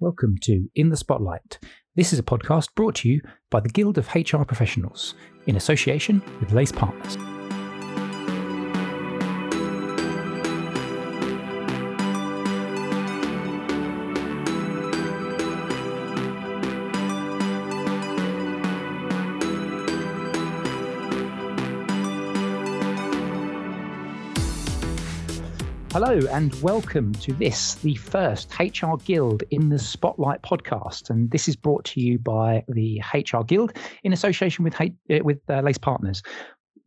Welcome 0.00 0.38
to 0.44 0.66
In 0.74 0.88
the 0.88 0.96
Spotlight. 0.96 1.58
This 1.94 2.14
is 2.14 2.18
a 2.18 2.22
podcast 2.22 2.74
brought 2.74 2.94
to 2.96 3.08
you 3.10 3.20
by 3.50 3.60
the 3.60 3.68
Guild 3.68 3.98
of 3.98 4.08
HR 4.14 4.44
Professionals 4.44 5.14
in 5.46 5.56
association 5.56 6.22
with 6.40 6.52
Lace 6.52 6.72
Partners. 6.72 7.18
Hello, 26.10 26.26
and 26.32 26.52
welcome 26.60 27.12
to 27.12 27.32
this, 27.34 27.76
the 27.76 27.94
first 27.94 28.52
HR 28.58 28.96
Guild 29.04 29.44
in 29.52 29.68
the 29.68 29.78
Spotlight 29.78 30.42
podcast. 30.42 31.08
And 31.08 31.30
this 31.30 31.46
is 31.46 31.54
brought 31.54 31.84
to 31.84 32.00
you 32.00 32.18
by 32.18 32.64
the 32.66 33.00
HR 33.14 33.44
Guild 33.44 33.74
in 34.02 34.12
association 34.12 34.64
with, 34.64 34.74
uh, 34.80 34.88
with 35.22 35.38
uh, 35.48 35.60
Lace 35.60 35.78
Partners. 35.78 36.20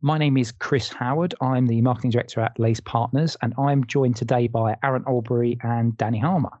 My 0.02 0.18
name 0.18 0.36
is 0.36 0.52
Chris 0.52 0.90
Howard. 0.90 1.34
I'm 1.40 1.64
the 1.64 1.80
marketing 1.80 2.10
director 2.10 2.42
at 2.42 2.58
Lace 2.58 2.80
Partners, 2.80 3.34
and 3.40 3.54
I'm 3.56 3.86
joined 3.86 4.16
today 4.16 4.46
by 4.46 4.76
Aaron 4.82 5.04
Albury 5.08 5.56
and 5.62 5.96
Danny 5.96 6.18
Harmer. 6.18 6.60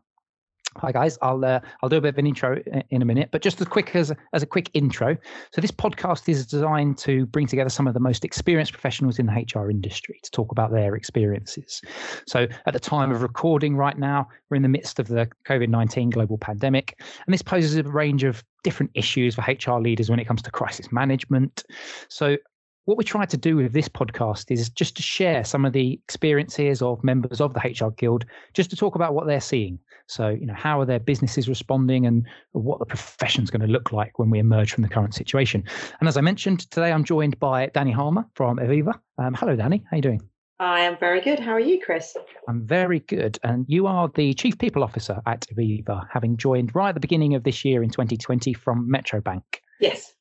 Hi 0.78 0.90
guys, 0.90 1.16
I'll 1.22 1.44
uh, 1.44 1.60
I'll 1.82 1.88
do 1.88 1.96
a 1.96 2.00
bit 2.00 2.14
of 2.14 2.18
an 2.18 2.26
intro 2.26 2.60
in 2.90 3.00
a 3.00 3.04
minute, 3.04 3.28
but 3.30 3.42
just 3.42 3.60
as 3.60 3.68
quick 3.68 3.94
as 3.94 4.12
as 4.32 4.42
a 4.42 4.46
quick 4.46 4.70
intro. 4.74 5.16
So 5.52 5.60
this 5.60 5.70
podcast 5.70 6.28
is 6.28 6.46
designed 6.46 6.98
to 6.98 7.26
bring 7.26 7.46
together 7.46 7.70
some 7.70 7.86
of 7.86 7.94
the 7.94 8.00
most 8.00 8.24
experienced 8.24 8.72
professionals 8.72 9.18
in 9.18 9.26
the 9.26 9.32
HR 9.32 9.70
industry 9.70 10.18
to 10.22 10.30
talk 10.30 10.50
about 10.50 10.72
their 10.72 10.96
experiences. 10.96 11.80
So 12.26 12.48
at 12.66 12.72
the 12.72 12.80
time 12.80 13.12
of 13.12 13.22
recording 13.22 13.76
right 13.76 13.96
now, 13.96 14.28
we're 14.50 14.56
in 14.56 14.62
the 14.62 14.68
midst 14.68 14.98
of 14.98 15.08
the 15.08 15.28
COVID-19 15.46 16.12
global 16.12 16.38
pandemic, 16.38 16.98
and 17.26 17.32
this 17.32 17.42
poses 17.42 17.76
a 17.76 17.84
range 17.84 18.24
of 18.24 18.42
different 18.64 18.90
issues 18.94 19.36
for 19.36 19.42
HR 19.42 19.80
leaders 19.80 20.10
when 20.10 20.18
it 20.18 20.24
comes 20.24 20.42
to 20.42 20.50
crisis 20.50 20.90
management. 20.90 21.62
So 22.08 22.36
what 22.84 22.98
we 22.98 23.04
try 23.04 23.24
to 23.24 23.36
do 23.36 23.56
with 23.56 23.72
this 23.72 23.88
podcast 23.88 24.50
is 24.50 24.68
just 24.68 24.96
to 24.96 25.02
share 25.02 25.44
some 25.44 25.64
of 25.64 25.72
the 25.72 25.92
experiences 26.06 26.82
of 26.82 27.02
members 27.02 27.40
of 27.40 27.54
the 27.54 27.60
HR 27.60 27.90
Guild, 27.92 28.24
just 28.52 28.70
to 28.70 28.76
talk 28.76 28.94
about 28.94 29.14
what 29.14 29.26
they're 29.26 29.40
seeing. 29.40 29.78
So, 30.06 30.28
you 30.28 30.44
know, 30.44 30.54
how 30.54 30.80
are 30.80 30.84
their 30.84 31.00
businesses 31.00 31.48
responding 31.48 32.04
and 32.04 32.26
what 32.52 32.78
the 32.78 32.86
profession 32.86 33.42
is 33.42 33.50
going 33.50 33.62
to 33.62 33.72
look 33.72 33.90
like 33.90 34.18
when 34.18 34.28
we 34.28 34.38
emerge 34.38 34.72
from 34.72 34.82
the 34.82 34.88
current 34.88 35.14
situation. 35.14 35.64
And 36.00 36.08
as 36.08 36.18
I 36.18 36.20
mentioned, 36.20 36.70
today 36.70 36.92
I'm 36.92 37.04
joined 37.04 37.38
by 37.38 37.66
Danny 37.68 37.92
Harmer 37.92 38.26
from 38.34 38.58
Aviva. 38.58 38.98
Um, 39.16 39.32
hello, 39.32 39.56
Danny. 39.56 39.82
How 39.90 39.94
are 39.94 39.96
you 39.96 40.02
doing? 40.02 40.20
I 40.60 40.80
am 40.80 40.98
very 40.98 41.20
good. 41.20 41.40
How 41.40 41.52
are 41.52 41.60
you, 41.60 41.80
Chris? 41.82 42.16
I'm 42.48 42.66
very 42.66 43.00
good. 43.00 43.38
And 43.42 43.64
you 43.66 43.86
are 43.86 44.10
the 44.14 44.34
Chief 44.34 44.58
People 44.58 44.84
Officer 44.84 45.20
at 45.26 45.46
Aviva, 45.48 46.06
having 46.12 46.36
joined 46.36 46.74
right 46.74 46.90
at 46.90 46.94
the 46.94 47.00
beginning 47.00 47.34
of 47.34 47.44
this 47.44 47.64
year 47.64 47.82
in 47.82 47.90
2020 47.90 48.52
from 48.52 48.88
Metro 48.88 49.20
Bank. 49.20 49.62
Yes. 49.80 50.14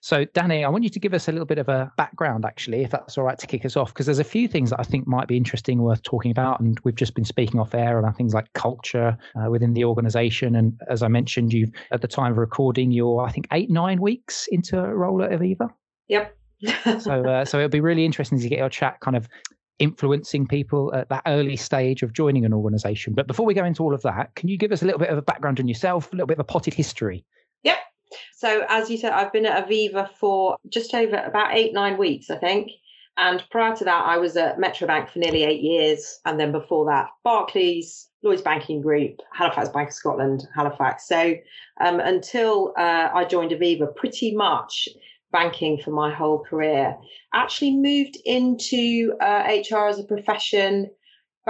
So, 0.00 0.24
Danny, 0.24 0.64
I 0.64 0.68
want 0.68 0.84
you 0.84 0.90
to 0.90 0.98
give 0.98 1.14
us 1.14 1.28
a 1.28 1.32
little 1.32 1.46
bit 1.46 1.58
of 1.58 1.68
a 1.68 1.92
background, 1.96 2.44
actually, 2.44 2.82
if 2.82 2.90
that's 2.90 3.18
all 3.18 3.24
right 3.24 3.38
to 3.38 3.46
kick 3.46 3.64
us 3.64 3.76
off, 3.76 3.92
because 3.92 4.06
there's 4.06 4.18
a 4.18 4.24
few 4.24 4.48
things 4.48 4.70
that 4.70 4.80
I 4.80 4.82
think 4.82 5.06
might 5.06 5.28
be 5.28 5.36
interesting, 5.36 5.82
worth 5.82 6.02
talking 6.02 6.30
about. 6.30 6.60
And 6.60 6.78
we've 6.84 6.94
just 6.94 7.14
been 7.14 7.24
speaking 7.24 7.60
off 7.60 7.74
air 7.74 7.98
about 7.98 8.16
things 8.16 8.34
like 8.34 8.52
culture 8.54 9.16
uh, 9.36 9.50
within 9.50 9.74
the 9.74 9.84
organization. 9.84 10.56
And 10.56 10.78
as 10.88 11.02
I 11.02 11.08
mentioned, 11.08 11.52
you've, 11.52 11.70
at 11.90 12.00
the 12.00 12.08
time 12.08 12.32
of 12.32 12.38
recording, 12.38 12.90
you're, 12.90 13.22
I 13.22 13.30
think, 13.30 13.48
eight, 13.52 13.70
nine 13.70 14.00
weeks 14.00 14.48
into 14.50 14.78
a 14.78 14.94
role 14.94 15.22
at 15.22 15.30
Aviva. 15.30 15.68
Yep. 16.08 16.36
so, 17.00 17.24
uh, 17.24 17.44
so 17.44 17.58
it'll 17.58 17.68
be 17.68 17.80
really 17.80 18.04
interesting 18.04 18.38
to 18.38 18.48
get 18.48 18.58
your 18.58 18.68
chat 18.68 19.00
kind 19.00 19.16
of 19.16 19.28
influencing 19.78 20.46
people 20.46 20.92
at 20.94 21.08
that 21.08 21.22
early 21.26 21.56
stage 21.56 22.02
of 22.02 22.12
joining 22.12 22.44
an 22.44 22.52
organization. 22.52 23.14
But 23.14 23.26
before 23.26 23.46
we 23.46 23.54
go 23.54 23.64
into 23.64 23.82
all 23.82 23.94
of 23.94 24.02
that, 24.02 24.34
can 24.34 24.48
you 24.48 24.58
give 24.58 24.72
us 24.72 24.82
a 24.82 24.84
little 24.84 24.98
bit 24.98 25.08
of 25.08 25.16
a 25.16 25.22
background 25.22 25.58
on 25.58 25.68
yourself, 25.68 26.12
a 26.12 26.16
little 26.16 26.26
bit 26.26 26.36
of 26.36 26.40
a 26.40 26.44
potted 26.44 26.74
history 26.74 27.24
Yep. 27.62 27.76
So, 28.34 28.64
as 28.68 28.90
you 28.90 28.96
said, 28.96 29.12
I've 29.12 29.32
been 29.32 29.46
at 29.46 29.68
Aviva 29.68 30.10
for 30.18 30.56
just 30.68 30.94
over 30.94 31.16
about 31.16 31.54
eight, 31.54 31.72
nine 31.72 31.98
weeks, 31.98 32.30
I 32.30 32.36
think. 32.36 32.70
And 33.16 33.44
prior 33.50 33.76
to 33.76 33.84
that, 33.84 34.06
I 34.06 34.16
was 34.18 34.36
at 34.36 34.58
Metro 34.58 34.86
Bank 34.86 35.10
for 35.10 35.18
nearly 35.18 35.44
eight 35.44 35.60
years. 35.60 36.20
And 36.24 36.40
then 36.40 36.52
before 36.52 36.86
that, 36.86 37.08
Barclays, 37.22 38.08
Lloyds 38.22 38.42
Banking 38.42 38.80
Group, 38.80 39.20
Halifax 39.32 39.68
Bank 39.68 39.88
of 39.88 39.94
Scotland, 39.94 40.48
Halifax. 40.54 41.06
So, 41.06 41.34
um, 41.80 42.00
until 42.00 42.72
uh, 42.78 43.08
I 43.12 43.24
joined 43.24 43.50
Aviva, 43.50 43.94
pretty 43.94 44.34
much 44.34 44.88
banking 45.32 45.78
for 45.78 45.90
my 45.90 46.12
whole 46.12 46.42
career. 46.42 46.96
Actually 47.34 47.76
moved 47.76 48.16
into 48.24 49.14
uh, 49.20 49.44
HR 49.70 49.86
as 49.88 49.98
a 49.98 50.04
profession 50.04 50.90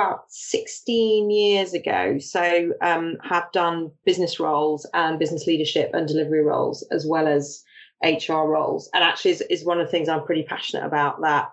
about 0.00 0.24
16 0.28 1.30
years 1.30 1.74
ago. 1.74 2.18
So 2.18 2.72
um, 2.80 3.16
have 3.22 3.50
done 3.52 3.90
business 4.04 4.40
roles 4.40 4.86
and 4.94 5.18
business 5.18 5.46
leadership 5.46 5.90
and 5.92 6.08
delivery 6.08 6.42
roles 6.42 6.86
as 6.90 7.06
well 7.06 7.26
as 7.26 7.62
HR 8.02 8.44
roles. 8.46 8.88
And 8.94 9.04
actually 9.04 9.32
is, 9.32 9.40
is 9.42 9.64
one 9.64 9.80
of 9.80 9.86
the 9.86 9.90
things 9.90 10.08
I'm 10.08 10.24
pretty 10.24 10.44
passionate 10.44 10.86
about 10.86 11.20
that 11.22 11.50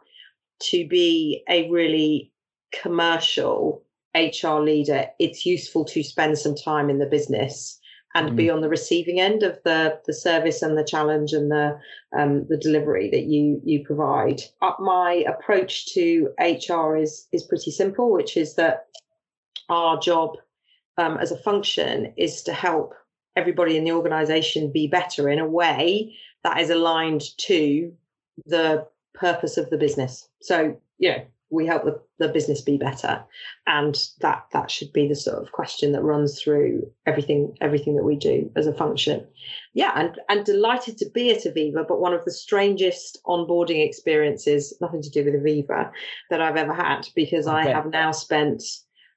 to 0.70 0.88
be 0.88 1.44
a 1.50 1.70
really 1.70 2.32
commercial 2.74 3.84
HR 4.16 4.60
leader, 4.60 5.08
it's 5.20 5.46
useful 5.46 5.86
to 5.86 6.04
spend 6.04 6.38
some 6.38 6.56
time 6.56 6.90
in 6.90 7.00
the 7.00 7.06
business 7.06 7.80
and 8.18 8.32
mm. 8.32 8.36
be 8.36 8.50
on 8.50 8.62
the 8.62 8.70
receiving 8.70 9.20
end 9.20 9.44
of 9.44 9.60
the 9.64 10.00
the 10.08 10.14
service 10.14 10.62
and 10.62 10.78
the 10.78 10.84
challenge 10.84 11.34
and 11.34 11.52
the 11.52 11.80
um, 12.18 12.46
the 12.48 12.58
delivery 12.58 13.10
that 13.12 13.26
you 13.26 13.62
you 13.64 13.86
provide. 13.86 14.42
Uh, 14.62 14.74
my 14.80 15.24
approach 15.28 15.94
to 15.94 16.30
HR 16.40 16.98
is 16.98 17.28
is 17.32 17.44
pretty 17.44 17.72
simple, 17.72 18.12
which 18.12 18.36
is 18.36 18.56
that 18.56 18.88
our 19.70 20.00
job 20.00 20.38
um, 20.98 21.18
as 21.18 21.32
a 21.32 21.38
function 21.38 22.14
is 22.18 22.42
to 22.44 22.54
help 22.54 22.94
everybody 23.36 23.78
in 23.78 23.84
the 23.84 23.92
organization 23.92 24.72
be 24.72 24.88
better 24.88 25.30
in 25.30 25.38
a 25.38 25.48
way 25.48 26.16
that 26.44 26.60
is 26.60 26.72
aligned 26.72 27.24
to 27.38 27.94
the 28.46 28.88
purpose 29.14 29.58
of 29.58 29.70
the 29.70 29.78
business. 29.78 30.28
So, 30.42 30.80
know, 31.12 31.24
we 31.50 31.66
help 31.66 31.86
the, 31.86 32.00
the 32.20 32.28
business 32.28 32.62
be 32.62 32.78
better. 32.78 33.24
And 33.66 33.98
that 34.22 34.46
that 34.52 34.70
should 34.70 34.92
be 34.92 35.08
the 35.08 35.16
sort 35.16 35.42
of 35.42 35.52
question 35.52 35.92
that 35.94 36.04
runs 36.04 36.42
through 36.42 36.92
everything 37.06 37.56
everything 37.62 37.96
that 37.96 38.04
we 38.04 38.16
do 38.16 38.52
as 38.56 38.68
a 38.68 38.74
function. 38.74 39.26
Yeah 39.74 39.92
and 39.96 40.20
and 40.30 40.46
delighted 40.46 40.98
to 40.98 41.10
be 41.14 41.32
at 41.32 41.44
aviva 41.44 41.88
but 41.88 42.02
one 42.02 42.14
of 42.14 42.26
the 42.26 42.32
strangest 42.32 43.20
onboarding 43.26 43.86
experiences 43.86 44.76
nothing 44.82 45.02
to 45.02 45.10
do 45.10 45.24
with 45.24 45.36
aviva 45.36 45.92
that 46.30 46.42
i've 46.42 46.58
ever 46.58 46.74
had 46.74 47.08
because 47.16 47.48
okay. 47.48 47.58
i 47.58 47.68
have 47.68 47.88
now 47.88 48.12
spent 48.12 48.64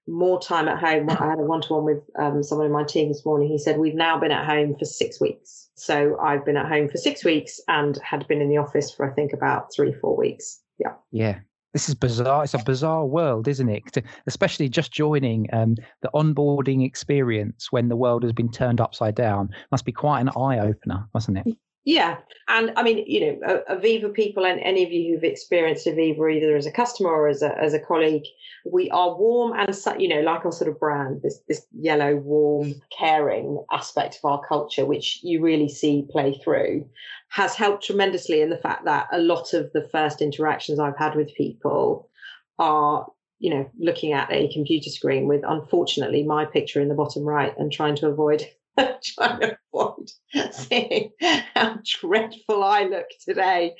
more 0.08 0.40
time 0.40 0.66
at 0.66 0.78
home. 0.78 1.08
I 1.08 1.28
had 1.28 1.38
a 1.38 1.42
one-to-one 1.42 1.84
with 1.84 2.02
um, 2.18 2.42
someone 2.42 2.66
in 2.66 2.72
my 2.72 2.82
team 2.82 3.08
this 3.08 3.24
morning. 3.24 3.48
He 3.48 3.58
said 3.58 3.78
we've 3.78 3.94
now 3.94 4.18
been 4.18 4.32
at 4.32 4.46
home 4.46 4.74
for 4.76 4.84
six 4.84 5.20
weeks. 5.20 5.68
So 5.74 6.18
i've 6.20 6.44
been 6.44 6.56
at 6.56 6.66
home 6.68 6.88
for 6.88 6.98
six 6.98 7.24
weeks 7.24 7.60
and 7.68 7.98
had 8.02 8.26
been 8.28 8.40
in 8.40 8.48
the 8.48 8.58
office 8.58 8.90
for 8.92 9.10
i 9.10 9.14
think 9.14 9.32
about 9.32 9.68
three 9.74 9.92
four 9.92 10.16
weeks. 10.16 10.60
Yeah. 10.78 10.94
Yeah 11.10 11.38
this 11.72 11.88
is 11.88 11.94
bizarre. 11.94 12.44
It's 12.44 12.54
a 12.54 12.58
bizarre 12.58 13.06
world, 13.06 13.46
isn't 13.48 13.68
it? 13.68 14.04
Especially 14.26 14.68
just 14.68 14.92
joining 14.92 15.46
um, 15.52 15.76
the 16.02 16.10
onboarding 16.14 16.84
experience 16.84 17.70
when 17.70 17.88
the 17.88 17.96
world 17.96 18.22
has 18.22 18.32
been 18.32 18.50
turned 18.50 18.80
upside 18.80 19.14
down 19.14 19.50
must 19.70 19.84
be 19.84 19.92
quite 19.92 20.20
an 20.20 20.30
eye 20.30 20.58
opener, 20.58 21.08
mustn't 21.14 21.38
it? 21.38 21.56
Yeah, 21.84 22.18
and 22.46 22.72
I 22.76 22.82
mean, 22.82 23.04
you 23.06 23.20
know, 23.40 23.62
Aviva 23.70 24.12
people 24.12 24.44
and 24.44 24.60
any 24.60 24.84
of 24.84 24.92
you 24.92 25.14
who've 25.14 25.24
experienced 25.24 25.86
Aviva 25.86 26.36
either 26.36 26.54
as 26.54 26.66
a 26.66 26.70
customer 26.70 27.08
or 27.08 27.28
as 27.28 27.40
a 27.40 27.56
as 27.58 27.72
a 27.72 27.80
colleague, 27.80 28.24
we 28.70 28.90
are 28.90 29.16
warm 29.16 29.58
and 29.58 29.74
you 29.98 30.08
know, 30.08 30.20
like 30.20 30.44
our 30.44 30.52
sort 30.52 30.68
of 30.68 30.78
brand, 30.78 31.22
this 31.22 31.40
this 31.48 31.66
yellow, 31.72 32.16
warm, 32.16 32.74
caring 32.96 33.64
aspect 33.72 34.20
of 34.22 34.30
our 34.30 34.42
culture, 34.46 34.84
which 34.84 35.20
you 35.22 35.40
really 35.40 35.70
see 35.70 36.06
play 36.10 36.38
through, 36.44 36.86
has 37.30 37.54
helped 37.54 37.84
tremendously 37.84 38.42
in 38.42 38.50
the 38.50 38.58
fact 38.58 38.84
that 38.84 39.08
a 39.10 39.18
lot 39.18 39.54
of 39.54 39.72
the 39.72 39.88
first 39.90 40.20
interactions 40.20 40.78
I've 40.78 40.98
had 40.98 41.14
with 41.14 41.34
people 41.34 42.10
are 42.58 43.06
you 43.38 43.48
know 43.54 43.70
looking 43.78 44.12
at 44.12 44.30
a 44.30 44.52
computer 44.52 44.90
screen 44.90 45.26
with 45.26 45.40
unfortunately 45.48 46.24
my 46.24 46.44
picture 46.44 46.82
in 46.82 46.88
the 46.88 46.94
bottom 46.94 47.24
right 47.24 47.54
and 47.56 47.72
trying 47.72 47.96
to 47.96 48.06
avoid 48.06 48.46
trying 49.02 49.40
to 49.40 49.58
avoid 49.72 50.10
seeing 50.52 51.10
how 51.54 51.78
dreadful 51.84 52.62
I 52.62 52.84
look 52.84 53.06
today, 53.24 53.74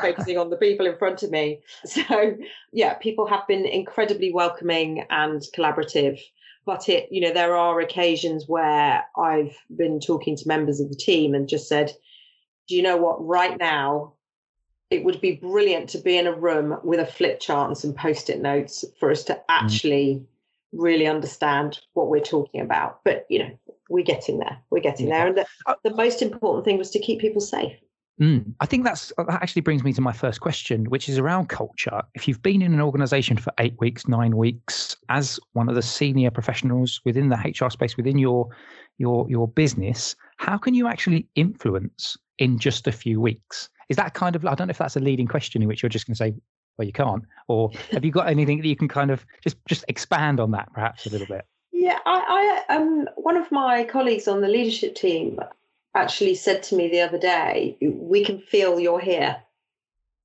focusing 0.00 0.38
on 0.38 0.50
the 0.50 0.56
people 0.56 0.86
in 0.86 0.96
front 0.96 1.22
of 1.22 1.30
me. 1.30 1.60
So, 1.84 2.36
yeah, 2.72 2.94
people 2.94 3.26
have 3.26 3.46
been 3.46 3.66
incredibly 3.66 4.32
welcoming 4.32 5.06
and 5.10 5.42
collaborative. 5.56 6.20
But 6.66 6.88
it, 6.88 7.08
you 7.10 7.20
know, 7.20 7.32
there 7.32 7.54
are 7.54 7.80
occasions 7.80 8.44
where 8.48 9.04
I've 9.16 9.54
been 9.76 10.00
talking 10.00 10.36
to 10.36 10.48
members 10.48 10.80
of 10.80 10.88
the 10.88 10.96
team 10.96 11.34
and 11.34 11.48
just 11.48 11.68
said, 11.68 11.92
do 12.68 12.74
you 12.74 12.82
know 12.82 12.96
what? 12.96 13.24
Right 13.24 13.58
now, 13.58 14.14
it 14.90 15.04
would 15.04 15.20
be 15.20 15.32
brilliant 15.32 15.90
to 15.90 15.98
be 15.98 16.16
in 16.16 16.26
a 16.26 16.34
room 16.34 16.78
with 16.82 17.00
a 17.00 17.06
flip 17.06 17.40
chart 17.40 17.68
and 17.68 17.76
some 17.76 17.92
post 17.92 18.30
it 18.30 18.40
notes 18.40 18.84
for 18.98 19.10
us 19.10 19.24
to 19.24 19.34
mm. 19.34 19.40
actually 19.48 20.14
mm. 20.14 20.26
really 20.72 21.06
understand 21.06 21.80
what 21.92 22.08
we're 22.08 22.20
talking 22.20 22.60
about. 22.60 23.00
But, 23.04 23.26
you 23.28 23.40
know, 23.40 23.58
we're 23.88 24.04
getting 24.04 24.38
there. 24.38 24.58
We're 24.70 24.80
getting 24.80 25.08
yeah. 25.08 25.18
there. 25.18 25.26
And 25.28 25.36
the, 25.36 25.76
the 25.88 25.94
most 25.94 26.22
important 26.22 26.64
thing 26.64 26.78
was 26.78 26.90
to 26.90 26.98
keep 26.98 27.20
people 27.20 27.40
safe. 27.40 27.76
Mm. 28.20 28.54
I 28.60 28.66
think 28.66 28.84
that's 28.84 29.12
that 29.16 29.42
actually 29.42 29.62
brings 29.62 29.82
me 29.82 29.92
to 29.92 30.00
my 30.00 30.12
first 30.12 30.40
question, 30.40 30.84
which 30.84 31.08
is 31.08 31.18
around 31.18 31.48
culture. 31.48 32.00
If 32.14 32.28
you've 32.28 32.42
been 32.42 32.62
in 32.62 32.72
an 32.72 32.80
organization 32.80 33.36
for 33.36 33.52
eight 33.58 33.74
weeks, 33.80 34.06
nine 34.06 34.36
weeks, 34.36 34.96
as 35.08 35.40
one 35.54 35.68
of 35.68 35.74
the 35.74 35.82
senior 35.82 36.30
professionals 36.30 37.00
within 37.04 37.28
the 37.28 37.36
HR 37.36 37.70
space, 37.70 37.96
within 37.96 38.18
your 38.18 38.48
your 38.98 39.28
your 39.28 39.48
business, 39.48 40.14
how 40.36 40.56
can 40.56 40.74
you 40.74 40.86
actually 40.86 41.26
influence 41.34 42.16
in 42.38 42.56
just 42.56 42.86
a 42.86 42.92
few 42.92 43.20
weeks? 43.20 43.68
Is 43.88 43.96
that 43.96 44.14
kind 44.14 44.36
of 44.36 44.46
I 44.46 44.54
don't 44.54 44.68
know 44.68 44.72
if 44.72 44.78
that's 44.78 44.96
a 44.96 45.00
leading 45.00 45.26
question 45.26 45.60
in 45.60 45.66
which 45.66 45.82
you're 45.82 45.90
just 45.90 46.06
going 46.06 46.14
to 46.14 46.18
say, 46.18 46.34
well, 46.78 46.86
you 46.86 46.92
can't, 46.92 47.24
or 47.48 47.70
have 47.90 48.04
you 48.04 48.12
got 48.12 48.28
anything 48.28 48.58
that 48.58 48.68
you 48.68 48.76
can 48.76 48.86
kind 48.86 49.10
of 49.10 49.26
just 49.42 49.56
just 49.66 49.84
expand 49.88 50.38
on 50.38 50.52
that 50.52 50.72
perhaps 50.72 51.04
a 51.06 51.10
little 51.10 51.26
bit? 51.26 51.44
Yeah, 51.84 51.98
I, 52.06 52.64
I 52.70 52.74
um 52.76 53.10
one 53.16 53.36
of 53.36 53.52
my 53.52 53.84
colleagues 53.84 54.26
on 54.26 54.40
the 54.40 54.48
leadership 54.48 54.94
team 54.94 55.38
actually 55.94 56.34
said 56.34 56.62
to 56.64 56.76
me 56.76 56.88
the 56.88 57.02
other 57.02 57.18
day, 57.18 57.76
"We 57.82 58.24
can 58.24 58.38
feel 58.38 58.80
you're 58.80 59.00
here," 59.00 59.42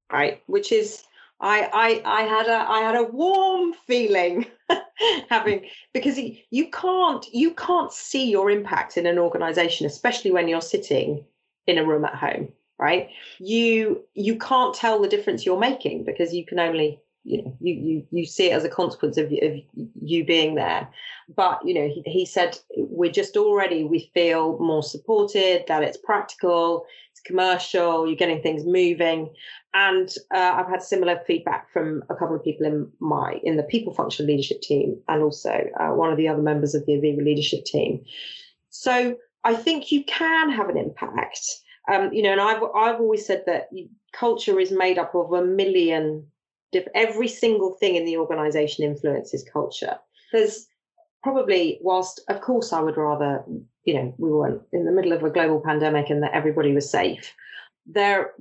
right? 0.09 0.41
Which 0.47 0.71
is, 0.71 1.03
I 1.41 1.69
I 1.73 2.19
I 2.19 2.21
had 2.23 2.47
a 2.47 2.59
I 2.71 2.79
had 2.79 2.95
a 2.95 3.03
warm 3.03 3.73
feeling 3.73 4.45
having 5.29 5.67
because 5.93 6.17
you 6.17 6.71
can't 6.71 7.25
you 7.33 7.53
can't 7.55 7.91
see 7.91 8.31
your 8.31 8.49
impact 8.49 8.95
in 8.97 9.05
an 9.05 9.19
organization, 9.19 9.85
especially 9.85 10.31
when 10.31 10.47
you're 10.47 10.61
sitting 10.61 11.25
in 11.67 11.77
a 11.77 11.85
room 11.85 12.05
at 12.05 12.15
home, 12.15 12.53
right? 12.77 13.09
You 13.39 14.05
you 14.13 14.37
can't 14.37 14.73
tell 14.73 15.01
the 15.01 15.09
difference 15.09 15.45
you're 15.45 15.59
making 15.59 16.05
because 16.05 16.33
you 16.33 16.45
can 16.45 16.59
only 16.59 17.01
you 17.23 17.43
know 17.43 17.57
you 17.59 17.73
you 17.73 18.07
you 18.11 18.25
see 18.25 18.49
it 18.49 18.53
as 18.53 18.63
a 18.63 18.69
consequence 18.69 19.17
of, 19.17 19.25
of 19.25 19.57
you 20.01 20.25
being 20.25 20.55
there. 20.55 20.87
But 21.35 21.59
you 21.65 21.73
know 21.73 21.87
he, 21.87 22.01
he 22.05 22.25
said 22.25 22.57
we're 22.75 23.11
just 23.11 23.37
already 23.37 23.83
we 23.83 24.11
feel 24.13 24.57
more 24.59 24.83
supported 24.83 25.65
that 25.67 25.83
it's 25.83 25.97
practical 25.97 26.85
it's 27.11 27.21
commercial 27.21 28.07
you're 28.07 28.15
getting 28.15 28.41
things 28.41 28.65
moving. 28.65 29.33
And 29.73 30.09
uh, 30.33 30.53
i've 30.55 30.69
had 30.69 30.81
similar 30.81 31.19
feedback 31.27 31.71
from 31.71 32.03
a 32.09 32.15
couple 32.15 32.35
of 32.35 32.43
people 32.43 32.65
in 32.65 32.91
my 32.99 33.39
in 33.43 33.57
the 33.57 33.63
people 33.63 33.93
function 33.93 34.25
leadership 34.25 34.61
team 34.61 34.99
and 35.07 35.21
also 35.21 35.67
uh, 35.79 35.89
one 35.89 36.11
of 36.11 36.17
the 36.17 36.27
other 36.27 36.41
members 36.41 36.73
of 36.73 36.85
the 36.85 36.93
aviva 36.93 37.23
leadership 37.23 37.65
team. 37.65 38.03
So 38.69 39.17
i 39.43 39.53
think 39.55 39.91
you 39.91 40.03
can 40.05 40.51
have 40.51 40.69
an 40.69 40.77
impact. 40.77 41.41
Um, 41.91 42.13
you 42.13 42.21
know 42.21 42.31
and 42.31 42.41
i've 42.41 42.61
i've 42.75 42.99
always 42.99 43.25
said 43.25 43.43
that 43.47 43.69
culture 44.13 44.59
is 44.59 44.71
made 44.71 44.99
up 44.99 45.15
of 45.15 45.33
a 45.33 45.43
million 45.43 46.27
every 46.93 47.27
single 47.27 47.73
thing 47.73 47.95
in 47.95 48.05
the 48.05 48.17
organization 48.17 48.83
influences 48.83 49.45
culture. 49.51 49.97
There's 50.31 50.67
probably, 51.23 51.79
whilst 51.81 52.21
of 52.29 52.41
course 52.41 52.71
I 52.73 52.81
would 52.81 52.97
rather, 52.97 53.43
you 53.83 53.93
know, 53.95 54.13
we 54.17 54.31
weren't 54.31 54.61
in 54.71 54.85
the 54.85 54.91
middle 54.91 55.13
of 55.13 55.23
a 55.23 55.29
global 55.29 55.61
pandemic 55.61 56.09
and 56.09 56.23
that 56.23 56.33
everybody 56.33 56.73
was 56.73 56.89
safe. 56.89 57.33
There, 57.85 58.33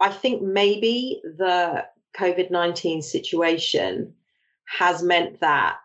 I 0.00 0.10
think 0.10 0.42
maybe 0.42 1.20
the 1.24 1.84
COVID 2.18 2.50
19 2.50 3.02
situation 3.02 4.14
has 4.66 5.02
meant 5.02 5.40
that 5.40 5.78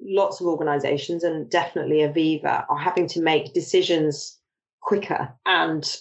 lots 0.00 0.40
of 0.40 0.46
organizations 0.46 1.22
and 1.24 1.50
definitely 1.50 1.98
Aviva 1.98 2.64
are 2.68 2.78
having 2.78 3.06
to 3.08 3.20
make 3.20 3.52
decisions 3.52 4.38
quicker 4.80 5.32
and 5.44 5.98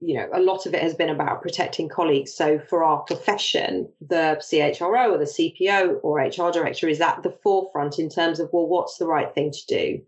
you 0.00 0.16
know, 0.16 0.28
a 0.34 0.40
lot 0.40 0.66
of 0.66 0.74
it 0.74 0.82
has 0.82 0.94
been 0.94 1.08
about 1.08 1.42
protecting 1.42 1.88
colleagues. 1.88 2.34
So 2.34 2.58
for 2.58 2.84
our 2.84 2.98
profession, 3.02 3.88
the 4.00 4.40
CHRO 4.40 5.12
or 5.12 5.18
the 5.18 5.24
CPO 5.24 6.00
or 6.02 6.18
HR 6.18 6.50
director 6.52 6.88
is 6.88 7.00
at 7.00 7.22
the 7.22 7.36
forefront 7.42 7.98
in 7.98 8.08
terms 8.08 8.40
of, 8.40 8.50
well, 8.52 8.66
what's 8.66 8.98
the 8.98 9.06
right 9.06 9.32
thing 9.34 9.52
to 9.52 9.66
do? 9.66 10.02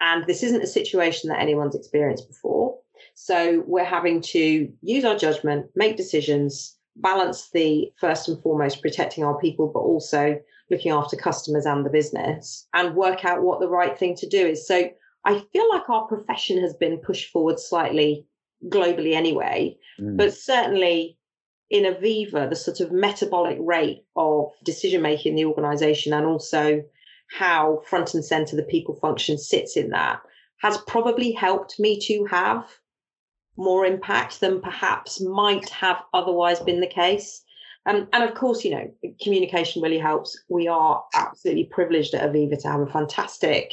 And 0.00 0.26
this 0.26 0.42
isn't 0.42 0.62
a 0.62 0.66
situation 0.66 1.28
that 1.28 1.40
anyone's 1.40 1.74
experienced 1.74 2.28
before. 2.28 2.78
So 3.14 3.64
we're 3.66 3.84
having 3.84 4.20
to 4.22 4.72
use 4.82 5.04
our 5.04 5.16
judgment, 5.16 5.66
make 5.74 5.96
decisions, 5.96 6.76
balance 6.96 7.50
the 7.50 7.92
first 7.96 8.28
and 8.28 8.40
foremost 8.42 8.82
protecting 8.82 9.24
our 9.24 9.38
people, 9.38 9.70
but 9.72 9.80
also 9.80 10.40
looking 10.70 10.92
after 10.92 11.16
customers 11.16 11.66
and 11.66 11.84
the 11.84 11.90
business 11.90 12.66
and 12.74 12.94
work 12.94 13.24
out 13.24 13.42
what 13.42 13.60
the 13.60 13.68
right 13.68 13.98
thing 13.98 14.14
to 14.16 14.28
do 14.28 14.46
is. 14.46 14.66
So 14.66 14.90
I 15.24 15.42
feel 15.52 15.68
like 15.70 15.88
our 15.88 16.06
profession 16.06 16.60
has 16.60 16.74
been 16.74 16.98
pushed 16.98 17.30
forward 17.30 17.58
slightly 17.58 18.26
globally 18.66 19.14
anyway, 19.14 19.76
mm. 20.00 20.16
but 20.16 20.34
certainly 20.34 21.18
in 21.70 21.84
Aviva, 21.84 22.48
the 22.48 22.56
sort 22.56 22.80
of 22.80 22.92
metabolic 22.92 23.58
rate 23.60 24.04
of 24.16 24.52
decision 24.64 25.02
making 25.02 25.32
in 25.32 25.36
the 25.36 25.44
organization 25.44 26.12
and 26.12 26.26
also 26.26 26.82
how 27.30 27.82
front 27.86 28.14
and 28.14 28.24
center 28.24 28.56
the 28.56 28.62
people 28.62 28.94
function 28.94 29.36
sits 29.36 29.76
in 29.76 29.90
that 29.90 30.20
has 30.62 30.78
probably 30.86 31.30
helped 31.32 31.78
me 31.78 32.00
to 32.00 32.24
have 32.24 32.66
more 33.56 33.84
impact 33.84 34.40
than 34.40 34.60
perhaps 34.60 35.20
might 35.20 35.68
have 35.68 36.02
otherwise 36.14 36.60
been 36.60 36.80
the 36.80 36.86
case. 36.86 37.42
Um, 37.86 38.08
and 38.12 38.24
of 38.24 38.34
course, 38.34 38.64
you 38.64 38.70
know, 38.70 38.90
communication 39.22 39.82
really 39.82 39.98
helps. 39.98 40.38
We 40.48 40.68
are 40.68 41.04
absolutely 41.14 41.64
privileged 41.64 42.14
at 42.14 42.28
Aviva 42.28 42.60
to 42.62 42.68
have 42.68 42.80
a 42.80 42.86
fantastic, 42.86 43.72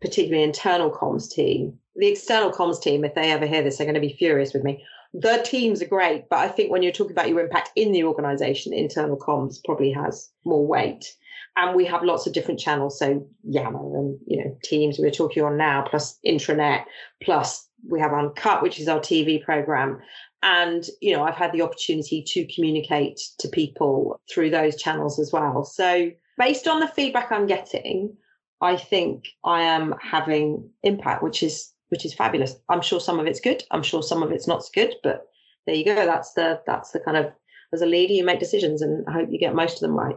particularly 0.00 0.44
internal 0.44 0.90
comms 0.90 1.30
team 1.30 1.78
the 1.94 2.08
external 2.08 2.50
comms 2.50 2.80
team, 2.80 3.04
if 3.04 3.14
they 3.14 3.30
ever 3.30 3.46
hear 3.46 3.62
this, 3.62 3.78
they're 3.78 3.86
going 3.86 3.94
to 3.94 4.00
be 4.00 4.16
furious 4.18 4.52
with 4.52 4.64
me. 4.64 4.84
The 5.14 5.42
teams 5.44 5.82
are 5.82 5.86
great, 5.86 6.28
but 6.30 6.38
I 6.38 6.48
think 6.48 6.70
when 6.70 6.82
you're 6.82 6.92
talking 6.92 7.12
about 7.12 7.28
your 7.28 7.40
impact 7.40 7.70
in 7.76 7.92
the 7.92 8.04
organization, 8.04 8.72
internal 8.72 9.18
comms 9.18 9.62
probably 9.64 9.92
has 9.92 10.30
more 10.44 10.66
weight. 10.66 11.14
And 11.54 11.76
we 11.76 11.84
have 11.84 12.02
lots 12.02 12.26
of 12.26 12.32
different 12.32 12.60
channels. 12.60 12.98
So 12.98 13.26
Yammer 13.44 13.98
and 13.98 14.18
you 14.26 14.42
know 14.42 14.56
Teams 14.64 14.98
we're 14.98 15.10
talking 15.10 15.42
on 15.42 15.58
now, 15.58 15.82
plus 15.82 16.18
intranet, 16.26 16.84
plus 17.22 17.68
we 17.86 18.00
have 18.00 18.14
Uncut, 18.14 18.62
which 18.62 18.80
is 18.80 18.88
our 18.88 19.00
TV 19.00 19.42
program. 19.44 20.00
And 20.42 20.84
you 21.02 21.14
know, 21.14 21.24
I've 21.24 21.36
had 21.36 21.52
the 21.52 21.60
opportunity 21.60 22.24
to 22.28 22.46
communicate 22.54 23.20
to 23.40 23.48
people 23.48 24.18
through 24.32 24.48
those 24.48 24.76
channels 24.76 25.18
as 25.18 25.30
well. 25.30 25.62
So 25.64 26.10
based 26.38 26.66
on 26.66 26.80
the 26.80 26.88
feedback 26.88 27.30
I'm 27.30 27.46
getting, 27.46 28.16
I 28.62 28.76
think 28.76 29.26
I 29.44 29.62
am 29.62 29.94
having 30.00 30.70
impact, 30.82 31.22
which 31.22 31.42
is 31.42 31.71
which 31.92 32.06
is 32.06 32.14
fabulous. 32.14 32.56
I'm 32.70 32.80
sure 32.80 33.00
some 33.00 33.20
of 33.20 33.26
it's 33.26 33.38
good. 33.38 33.62
I'm 33.70 33.82
sure 33.82 34.02
some 34.02 34.22
of 34.22 34.32
it's 34.32 34.48
not 34.48 34.64
good, 34.74 34.94
but 35.02 35.28
there 35.66 35.74
you 35.74 35.84
go. 35.84 35.94
That's 35.94 36.32
the 36.32 36.62
that's 36.66 36.90
the 36.90 37.00
kind 37.00 37.18
of 37.18 37.30
as 37.74 37.82
a 37.82 37.86
leader 37.86 38.14
you 38.14 38.24
make 38.24 38.40
decisions, 38.40 38.80
and 38.80 39.06
I 39.06 39.12
hope 39.12 39.28
you 39.30 39.38
get 39.38 39.54
most 39.54 39.74
of 39.74 39.80
them 39.80 39.94
right. 39.94 40.16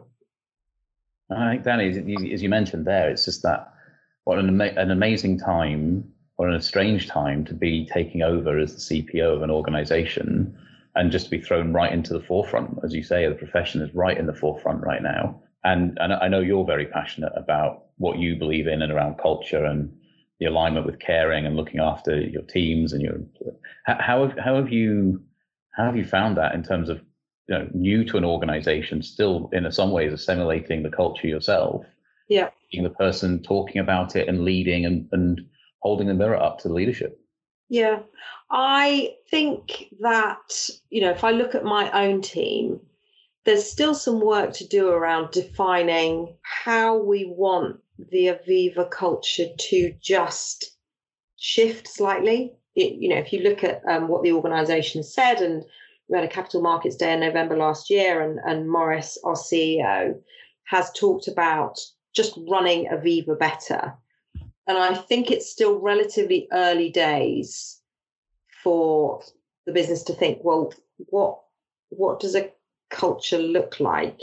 I 1.29 1.51
think 1.51 1.63
Danny, 1.63 2.31
as 2.31 2.41
you 2.41 2.47
mentioned 2.47 2.87
there, 2.87 3.09
it's 3.09 3.25
just 3.25 3.43
that 3.43 3.73
what 4.23 4.39
an, 4.39 4.47
ama- 4.47 4.79
an 4.79 4.89
amazing 4.89 5.37
time 5.37 6.09
or 6.37 6.49
a 6.49 6.61
strange 6.61 7.09
time 7.09 7.43
to 7.45 7.53
be 7.53 7.85
taking 7.91 8.21
over 8.21 8.57
as 8.57 8.87
the 8.87 9.03
CPO 9.03 9.35
of 9.35 9.41
an 9.41 9.51
organization 9.51 10.57
and 10.95 11.11
just 11.11 11.25
to 11.25 11.31
be 11.31 11.41
thrown 11.41 11.73
right 11.73 11.91
into 11.91 12.13
the 12.13 12.21
forefront. 12.21 12.79
As 12.85 12.93
you 12.93 13.03
say, 13.03 13.27
the 13.27 13.35
profession 13.35 13.81
is 13.81 13.93
right 13.93 14.17
in 14.17 14.27
the 14.27 14.33
forefront 14.33 14.81
right 14.81 15.01
now. 15.01 15.41
And, 15.65 15.97
and 15.99 16.13
I 16.13 16.29
know 16.29 16.39
you're 16.39 16.65
very 16.65 16.85
passionate 16.85 17.33
about 17.35 17.85
what 17.97 18.17
you 18.17 18.37
believe 18.37 18.67
in 18.67 18.81
and 18.81 18.93
around 18.93 19.17
culture 19.17 19.65
and 19.65 19.91
the 20.39 20.45
alignment 20.45 20.85
with 20.85 20.99
caring 20.99 21.45
and 21.45 21.55
looking 21.55 21.79
after 21.79 22.19
your 22.19 22.41
teams 22.43 22.93
and 22.93 23.01
your 23.01 23.19
how 23.85 24.27
have 24.27 24.37
how 24.37 24.55
have 24.55 24.71
you 24.71 25.21
how 25.75 25.85
have 25.85 25.95
you 25.95 26.05
found 26.05 26.37
that 26.37 26.53
in 26.53 26.63
terms 26.63 26.89
of 26.89 27.01
you 27.47 27.57
know 27.57 27.69
new 27.73 28.03
to 28.03 28.17
an 28.17 28.25
organization 28.25 29.01
still 29.01 29.49
in 29.53 29.69
some 29.71 29.91
ways 29.91 30.13
assimilating 30.13 30.83
the 30.83 30.89
culture 30.89 31.27
yourself? 31.27 31.85
Yeah. 32.27 32.49
Being 32.71 32.83
the 32.83 32.89
person 32.89 33.43
talking 33.43 33.79
about 33.79 34.15
it 34.15 34.27
and 34.27 34.43
leading 34.43 34.85
and 34.85 35.07
and 35.11 35.41
holding 35.79 36.07
the 36.07 36.13
mirror 36.13 36.41
up 36.41 36.59
to 36.59 36.67
the 36.67 36.73
leadership? 36.73 37.19
Yeah. 37.69 37.99
I 38.49 39.15
think 39.29 39.85
that 40.01 40.69
you 40.89 41.01
know 41.01 41.11
if 41.11 41.23
i 41.23 41.31
look 41.31 41.55
at 41.55 41.63
my 41.63 41.89
own 41.91 42.21
team 42.21 42.79
there's 43.43 43.69
still 43.69 43.93
some 43.93 44.19
work 44.21 44.53
to 44.53 44.67
do 44.67 44.89
around 44.89 45.31
defining 45.31 46.35
how 46.41 46.97
we 46.97 47.25
want 47.25 47.79
the 47.97 48.27
Aviva 48.27 48.89
culture 48.89 49.47
to 49.57 49.93
just 50.01 50.77
shift 51.37 51.87
slightly. 51.87 52.53
It, 52.75 52.93
you 52.93 53.09
know, 53.09 53.17
if 53.17 53.31
you 53.31 53.41
look 53.41 53.63
at 53.63 53.81
um, 53.89 54.07
what 54.07 54.23
the 54.23 54.33
organisation 54.33 55.03
said, 55.03 55.41
and 55.41 55.63
we 56.07 56.17
had 56.17 56.25
a 56.25 56.31
capital 56.31 56.61
markets 56.61 56.95
day 56.95 57.13
in 57.13 57.21
November 57.21 57.57
last 57.57 57.89
year, 57.89 58.21
and, 58.21 58.39
and 58.45 58.69
Maurice, 58.69 59.17
our 59.23 59.35
CEO, 59.35 60.19
has 60.65 60.91
talked 60.91 61.27
about 61.27 61.79
just 62.13 62.37
running 62.49 62.87
Aviva 62.87 63.37
better. 63.37 63.93
And 64.67 64.77
I 64.77 64.95
think 64.95 65.29
it's 65.29 65.51
still 65.51 65.79
relatively 65.79 66.47
early 66.51 66.89
days 66.89 67.81
for 68.63 69.21
the 69.65 69.71
business 69.71 70.03
to 70.03 70.13
think, 70.13 70.39
well, 70.43 70.73
what 70.97 71.39
what 71.89 72.19
does 72.19 72.35
a 72.35 72.51
culture 72.89 73.37
look 73.37 73.79
like 73.79 74.21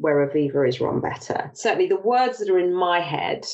where 0.00 0.26
Aviva 0.26 0.66
is 0.66 0.80
run 0.80 1.00
better. 1.00 1.50
Certainly, 1.54 1.88
the 1.88 1.96
words 1.96 2.38
that 2.38 2.50
are 2.50 2.58
in 2.58 2.74
my 2.74 3.00
head 3.00 3.46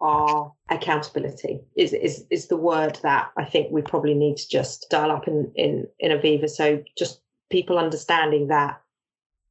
are 0.00 0.52
accountability 0.68 1.60
is, 1.76 1.92
is 1.92 2.24
is 2.30 2.48
the 2.48 2.56
word 2.56 2.98
that 3.02 3.30
I 3.36 3.44
think 3.44 3.70
we 3.70 3.82
probably 3.82 4.14
need 4.14 4.36
to 4.38 4.48
just 4.48 4.88
dial 4.90 5.12
up 5.12 5.28
in 5.28 5.52
in 5.54 5.86
in 6.00 6.10
Aviva. 6.10 6.48
So 6.48 6.82
just 6.98 7.20
people 7.50 7.78
understanding 7.78 8.48
that 8.48 8.80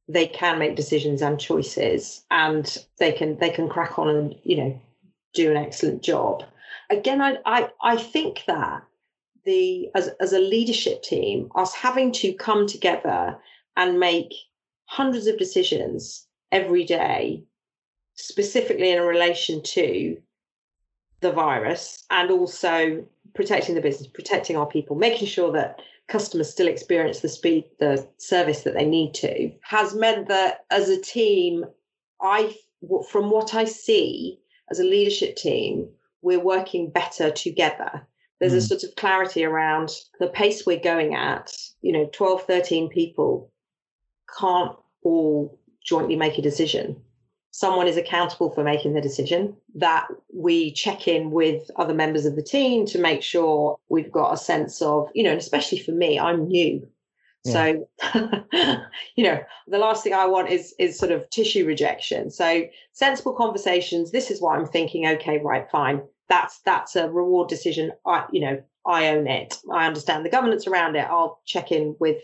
they 0.08 0.26
can 0.26 0.58
make 0.58 0.76
decisions 0.76 1.22
and 1.22 1.40
choices, 1.40 2.24
and 2.30 2.76
they 2.98 3.12
can 3.12 3.38
they 3.38 3.50
can 3.50 3.68
crack 3.68 3.98
on 3.98 4.08
and 4.08 4.34
you 4.42 4.56
know 4.56 4.80
do 5.32 5.50
an 5.50 5.56
excellent 5.56 6.02
job. 6.02 6.44
Again, 6.90 7.22
I 7.22 7.38
I 7.46 7.70
I 7.80 7.96
think 7.96 8.44
that 8.46 8.82
the 9.44 9.90
as 9.94 10.10
as 10.20 10.32
a 10.32 10.38
leadership 10.38 11.02
team, 11.02 11.50
us 11.54 11.72
having 11.72 12.12
to 12.12 12.32
come 12.34 12.66
together 12.66 13.38
and 13.76 13.98
make 13.98 14.34
hundreds 14.84 15.26
of 15.26 15.38
decisions 15.38 16.26
every 16.52 16.84
day, 16.84 17.44
specifically 18.14 18.90
in 18.90 19.02
relation 19.02 19.62
to 19.62 20.16
the 21.20 21.32
virus 21.32 22.04
and 22.10 22.30
also 22.30 23.04
protecting 23.34 23.74
the 23.74 23.80
business, 23.80 24.08
protecting 24.08 24.56
our 24.56 24.66
people, 24.66 24.96
making 24.96 25.26
sure 25.26 25.50
that 25.52 25.80
customers 26.08 26.50
still 26.50 26.68
experience 26.68 27.20
the 27.20 27.28
speed, 27.28 27.64
the 27.80 28.06
service 28.18 28.62
that 28.62 28.74
they 28.74 28.84
need 28.84 29.14
to, 29.14 29.50
has 29.62 29.94
meant 29.94 30.28
that 30.28 30.66
as 30.70 30.88
a 30.88 31.00
team, 31.00 31.64
I, 32.20 32.54
from 33.10 33.30
what 33.30 33.54
I 33.54 33.64
see 33.64 34.38
as 34.70 34.78
a 34.78 34.84
leadership 34.84 35.36
team, 35.36 35.88
we're 36.20 36.40
working 36.40 36.90
better 36.90 37.30
together. 37.30 38.06
There's 38.40 38.52
mm. 38.52 38.58
a 38.58 38.60
sort 38.60 38.82
of 38.82 38.94
clarity 38.96 39.44
around 39.44 39.90
the 40.18 40.28
pace 40.28 40.66
we're 40.66 40.80
going 40.80 41.14
at. 41.14 41.52
You 41.80 41.92
know, 41.92 42.10
12, 42.12 42.42
13 42.42 42.88
people 42.90 43.50
can't 44.38 44.76
all 45.02 45.58
jointly 45.84 46.16
make 46.16 46.38
a 46.38 46.42
decision 46.42 47.02
someone 47.52 47.86
is 47.86 47.98
accountable 47.98 48.50
for 48.50 48.64
making 48.64 48.94
the 48.94 49.00
decision, 49.00 49.54
that 49.74 50.08
we 50.34 50.72
check 50.72 51.06
in 51.06 51.30
with 51.30 51.70
other 51.76 51.94
members 51.94 52.24
of 52.24 52.34
the 52.34 52.42
team 52.42 52.86
to 52.86 52.98
make 52.98 53.22
sure 53.22 53.78
we've 53.90 54.10
got 54.10 54.32
a 54.32 54.38
sense 54.38 54.80
of, 54.82 55.08
you 55.14 55.22
know, 55.22 55.30
and 55.30 55.40
especially 55.40 55.78
for 55.78 55.92
me, 55.92 56.18
I'm 56.18 56.48
new. 56.48 56.88
Yeah. 57.44 57.52
So, 57.52 57.88
you 59.16 59.24
know, 59.24 59.40
the 59.68 59.78
last 59.78 60.02
thing 60.02 60.14
I 60.14 60.26
want 60.26 60.48
is 60.48 60.74
is 60.78 60.98
sort 60.98 61.12
of 61.12 61.28
tissue 61.30 61.66
rejection. 61.66 62.30
So 62.30 62.64
sensible 62.92 63.34
conversations. 63.34 64.12
This 64.12 64.30
is 64.30 64.40
what 64.40 64.56
I'm 64.56 64.66
thinking. 64.66 65.06
Okay, 65.08 65.38
right, 65.38 65.68
fine. 65.70 66.02
That's 66.28 66.60
that's 66.60 66.96
a 66.96 67.10
reward 67.10 67.48
decision. 67.48 67.92
I, 68.06 68.24
you 68.32 68.40
know, 68.40 68.62
I 68.86 69.08
own 69.08 69.26
it. 69.26 69.58
I 69.72 69.86
understand 69.86 70.24
the 70.24 70.30
governance 70.30 70.68
around 70.68 70.94
it. 70.94 71.06
I'll 71.10 71.40
check 71.44 71.72
in 71.72 71.96
with 71.98 72.18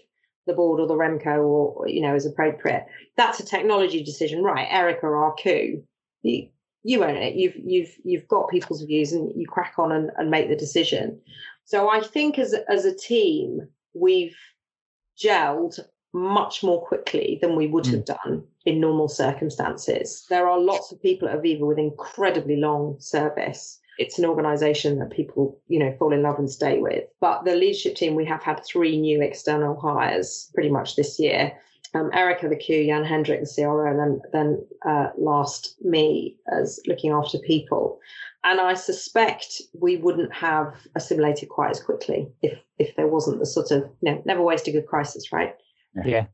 the 0.49 0.55
board 0.55 0.81
or 0.81 0.87
the 0.89 0.95
Remco 0.95 1.45
or, 1.45 1.89
you 1.89 2.01
know, 2.01 2.15
as 2.15 2.27
appropriate. 2.27 2.87
That's 3.17 3.39
a 3.39 3.47
technology 3.47 4.03
decision, 4.03 4.43
right? 4.43 4.67
Erica 4.69 5.07
or 5.07 5.35
Ku, 5.37 5.85
you, 6.23 6.49
you 6.83 7.05
own 7.05 7.17
it. 7.17 7.37
You've 7.37 7.57
you've 7.57 7.95
you've 8.05 8.29
got 8.29 8.51
people's 8.51 8.83
views 8.83 9.13
and 9.13 9.31
you 9.37 9.47
crack 9.47 9.75
on 9.79 9.93
and, 9.93 10.11
and 10.17 10.31
make 10.31 10.49
the 10.49 10.57
decision. 10.57 11.21
So 11.65 11.89
I 11.89 12.01
think 12.01 12.39
as 12.39 12.55
as 12.69 12.85
a 12.85 12.97
team, 12.97 13.69
we've 13.95 14.37
gelled 15.23 15.79
much 16.15 16.63
more 16.63 16.85
quickly 16.87 17.39
than 17.41 17.55
we 17.55 17.67
would 17.69 17.85
mm. 17.85 17.93
have 17.93 18.05
done 18.05 18.45
in 18.65 18.81
normal 18.81 19.09
circumstances. 19.09 20.25
There 20.31 20.49
are 20.49 20.59
lots 20.59 20.91
of 20.91 21.03
people 21.03 21.29
at 21.29 21.39
Aviva 21.39 21.67
with 21.67 21.79
incredibly 21.79 22.57
long 22.57 22.97
service 22.99 23.79
it's 23.99 24.19
an 24.19 24.25
organization 24.25 24.99
that 25.01 25.11
people, 25.11 25.61
you 25.69 25.79
know, 25.79 25.95
fall 25.99 26.13
in 26.13 26.23
love 26.23 26.39
and 26.39 26.51
stay 26.51 26.79
with. 26.79 27.05
But 27.21 27.45
the 27.45 27.55
leadership 27.55 27.97
team, 27.97 28.15
we 28.15 28.25
have 28.27 28.43
had 28.43 28.65
three 28.65 28.99
new 28.99 29.21
external 29.21 29.79
hires 29.79 30.51
pretty 30.55 30.71
much 30.71 30.97
this 30.97 31.19
year. 31.19 31.53
Um, 31.95 32.11
Erica 32.13 32.49
the 32.49 32.57
Q, 32.57 32.87
Jan 32.87 33.05
Hendrik 33.05 33.41
the 33.41 33.53
CRO, 33.53 33.91
and 33.91 33.99
then 33.99 34.21
then 34.33 34.67
uh, 34.87 35.09
last 35.17 35.75
me 35.83 36.37
as 36.53 36.79
looking 36.87 37.13
after 37.13 37.39
people. 37.39 37.99
And 38.45 38.61
I 38.61 38.75
suspect 38.75 39.63
we 39.73 39.97
wouldn't 39.97 40.33
have 40.33 40.75
assimilated 40.95 41.49
quite 41.49 41.71
as 41.71 41.81
quickly 41.81 42.29
if 42.43 42.59
if 42.79 42.95
there 42.95 43.09
wasn't 43.09 43.41
the 43.41 43.47
sort 43.47 43.71
of 43.71 43.85
you 44.01 44.13
know 44.13 44.23
never 44.27 44.43
waste 44.43 44.69
a 44.69 44.73
good 44.73 44.87
crisis, 44.87 45.33
right? 45.33 45.55
Yeah, 46.05 46.27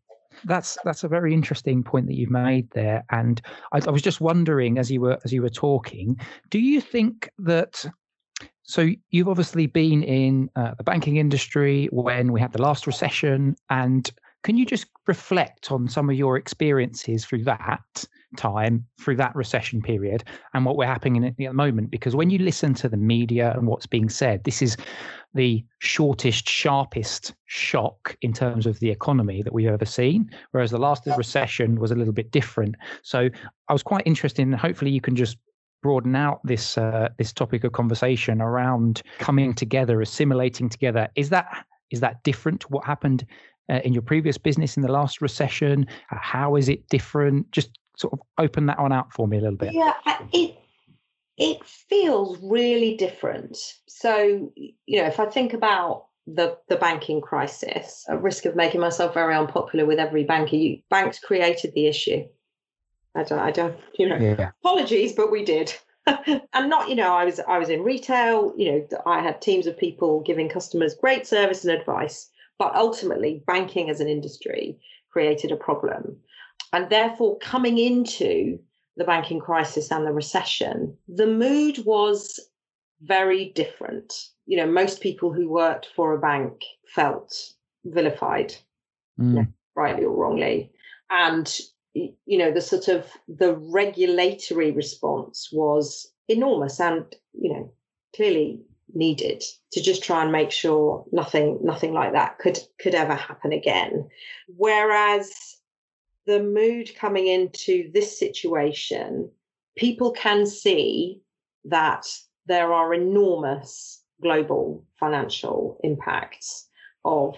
that's 0.44 0.78
that's 0.84 1.04
a 1.04 1.08
very 1.08 1.32
interesting 1.32 1.82
point 1.82 2.06
that 2.06 2.16
you've 2.16 2.30
made 2.30 2.70
there, 2.70 3.04
and 3.10 3.40
I, 3.72 3.80
I 3.86 3.90
was 3.90 4.02
just 4.02 4.20
wondering 4.20 4.78
as 4.78 4.90
you 4.90 5.00
were 5.00 5.18
as 5.24 5.32
you 5.32 5.42
were 5.42 5.48
talking, 5.48 6.18
do 6.50 6.58
you 6.58 6.80
think 6.80 7.30
that? 7.38 7.84
So 8.66 8.88
you've 9.10 9.28
obviously 9.28 9.66
been 9.66 10.02
in 10.02 10.48
uh, 10.56 10.72
the 10.78 10.84
banking 10.84 11.16
industry 11.16 11.86
when 11.92 12.32
we 12.32 12.40
had 12.40 12.52
the 12.52 12.62
last 12.62 12.86
recession, 12.86 13.56
and 13.68 14.10
can 14.42 14.56
you 14.56 14.64
just 14.64 14.86
reflect 15.06 15.70
on 15.70 15.88
some 15.88 16.08
of 16.08 16.16
your 16.16 16.36
experiences 16.36 17.24
through 17.24 17.44
that 17.44 18.06
time, 18.36 18.86
through 19.00 19.16
that 19.16 19.34
recession 19.34 19.82
period, 19.82 20.24
and 20.52 20.64
what 20.64 20.76
we're 20.76 20.86
happening 20.86 21.24
at 21.24 21.36
the 21.36 21.52
moment? 21.52 21.90
Because 21.90 22.14
when 22.16 22.30
you 22.30 22.38
listen 22.38 22.74
to 22.74 22.88
the 22.88 22.96
media 22.96 23.52
and 23.56 23.66
what's 23.66 23.86
being 23.86 24.08
said, 24.08 24.44
this 24.44 24.62
is 24.62 24.76
the 25.34 25.64
shortest, 25.80 26.48
sharpest 26.48 27.34
shock 27.46 28.16
in 28.22 28.32
terms 28.32 28.66
of 28.66 28.78
the 28.80 28.90
economy 28.90 29.42
that 29.42 29.52
we've 29.52 29.68
ever 29.68 29.84
seen, 29.84 30.30
whereas 30.52 30.70
the 30.70 30.78
last 30.78 31.06
recession 31.16 31.80
was 31.80 31.90
a 31.90 31.94
little 31.94 32.12
bit 32.12 32.30
different. 32.30 32.76
So 33.02 33.28
I 33.68 33.72
was 33.72 33.82
quite 33.82 34.06
interested, 34.06 34.42
and 34.42 34.54
hopefully 34.54 34.90
you 34.90 35.00
can 35.00 35.16
just 35.16 35.36
broaden 35.82 36.16
out 36.16 36.40
this 36.44 36.78
uh, 36.78 37.10
this 37.18 37.32
topic 37.32 37.62
of 37.62 37.72
conversation 37.72 38.40
around 38.40 39.02
coming 39.18 39.52
together, 39.54 40.00
assimilating 40.00 40.68
together. 40.68 41.08
Is 41.14 41.28
that 41.30 41.66
is 41.90 42.00
that 42.00 42.22
different 42.22 42.60
to 42.62 42.68
what 42.68 42.84
happened 42.84 43.26
uh, 43.68 43.80
in 43.84 43.92
your 43.92 44.02
previous 44.02 44.38
business 44.38 44.76
in 44.76 44.82
the 44.82 44.90
last 44.90 45.20
recession? 45.20 45.86
Uh, 46.10 46.16
how 46.20 46.56
is 46.56 46.68
it 46.68 46.88
different? 46.88 47.50
Just 47.52 47.78
sort 47.96 48.12
of 48.12 48.20
open 48.38 48.66
that 48.66 48.80
one 48.80 48.92
out 48.92 49.12
for 49.12 49.26
me 49.26 49.38
a 49.38 49.40
little 49.40 49.56
bit. 49.56 49.72
Yeah, 49.72 49.94
it 50.32 50.56
it 51.36 51.64
feels 51.64 52.38
really 52.42 52.96
different. 52.96 53.58
So, 53.86 54.52
you 54.56 55.00
know, 55.00 55.06
if 55.06 55.18
I 55.18 55.26
think 55.26 55.52
about 55.52 56.06
the 56.26 56.58
the 56.68 56.76
banking 56.76 57.20
crisis, 57.20 58.04
at 58.08 58.22
risk 58.22 58.44
of 58.46 58.56
making 58.56 58.80
myself 58.80 59.14
very 59.14 59.34
unpopular 59.34 59.84
with 59.84 59.98
every 59.98 60.24
banker, 60.24 60.56
you, 60.56 60.80
banks 60.90 61.18
created 61.18 61.74
the 61.74 61.86
issue. 61.86 62.24
I 63.16 63.22
don't, 63.22 63.38
I 63.38 63.50
don't, 63.52 63.76
you 63.96 64.08
know, 64.08 64.16
yeah. 64.16 64.50
apologies, 64.60 65.12
but 65.12 65.30
we 65.30 65.44
did. 65.44 65.72
and 66.06 66.68
not, 66.68 66.88
you 66.88 66.96
know, 66.96 67.14
I 67.14 67.24
was 67.24 67.40
I 67.40 67.58
was 67.58 67.68
in 67.68 67.82
retail. 67.82 68.52
You 68.56 68.72
know, 68.72 69.02
I 69.06 69.20
had 69.20 69.40
teams 69.40 69.66
of 69.66 69.78
people 69.78 70.20
giving 70.20 70.48
customers 70.48 70.94
great 70.94 71.26
service 71.26 71.64
and 71.64 71.72
advice, 71.72 72.30
but 72.58 72.74
ultimately, 72.74 73.42
banking 73.46 73.90
as 73.90 74.00
an 74.00 74.08
industry 74.08 74.78
created 75.10 75.52
a 75.52 75.56
problem, 75.56 76.16
and 76.72 76.90
therefore, 76.90 77.38
coming 77.38 77.78
into 77.78 78.58
the 78.96 79.04
banking 79.04 79.40
crisis 79.40 79.90
and 79.90 80.06
the 80.06 80.12
recession, 80.12 80.96
the 81.08 81.26
mood 81.26 81.84
was 81.84 82.40
very 83.02 83.46
different. 83.54 84.12
You 84.46 84.56
know, 84.56 84.66
most 84.66 85.00
people 85.00 85.32
who 85.32 85.48
worked 85.48 85.88
for 85.94 86.14
a 86.14 86.20
bank 86.20 86.62
felt 86.94 87.32
vilified, 87.84 88.54
mm. 89.18 89.46
rightly 89.76 90.04
or 90.04 90.16
wrongly. 90.16 90.72
And, 91.10 91.52
you 91.94 92.38
know, 92.38 92.50
the 92.50 92.60
sort 92.60 92.88
of 92.88 93.06
the 93.28 93.54
regulatory 93.54 94.72
response 94.72 95.50
was 95.52 96.10
enormous 96.28 96.80
and, 96.80 97.04
you 97.32 97.52
know, 97.52 97.72
clearly 98.16 98.62
needed 98.94 99.42
to 99.72 99.80
just 99.80 100.02
try 100.02 100.22
and 100.22 100.32
make 100.32 100.50
sure 100.50 101.04
nothing 101.12 101.58
nothing 101.62 101.92
like 101.92 102.12
that 102.12 102.38
could 102.38 102.58
could 102.78 102.94
ever 102.94 103.14
happen 103.14 103.52
again 103.52 104.08
whereas 104.56 105.32
the 106.26 106.42
mood 106.42 106.94
coming 106.96 107.26
into 107.26 107.90
this 107.92 108.18
situation, 108.18 109.30
people 109.76 110.12
can 110.12 110.46
see 110.46 111.20
that 111.64 112.06
there 112.46 112.72
are 112.72 112.94
enormous 112.94 114.02
global 114.22 114.84
financial 114.98 115.78
impacts 115.82 116.68
of 117.04 117.36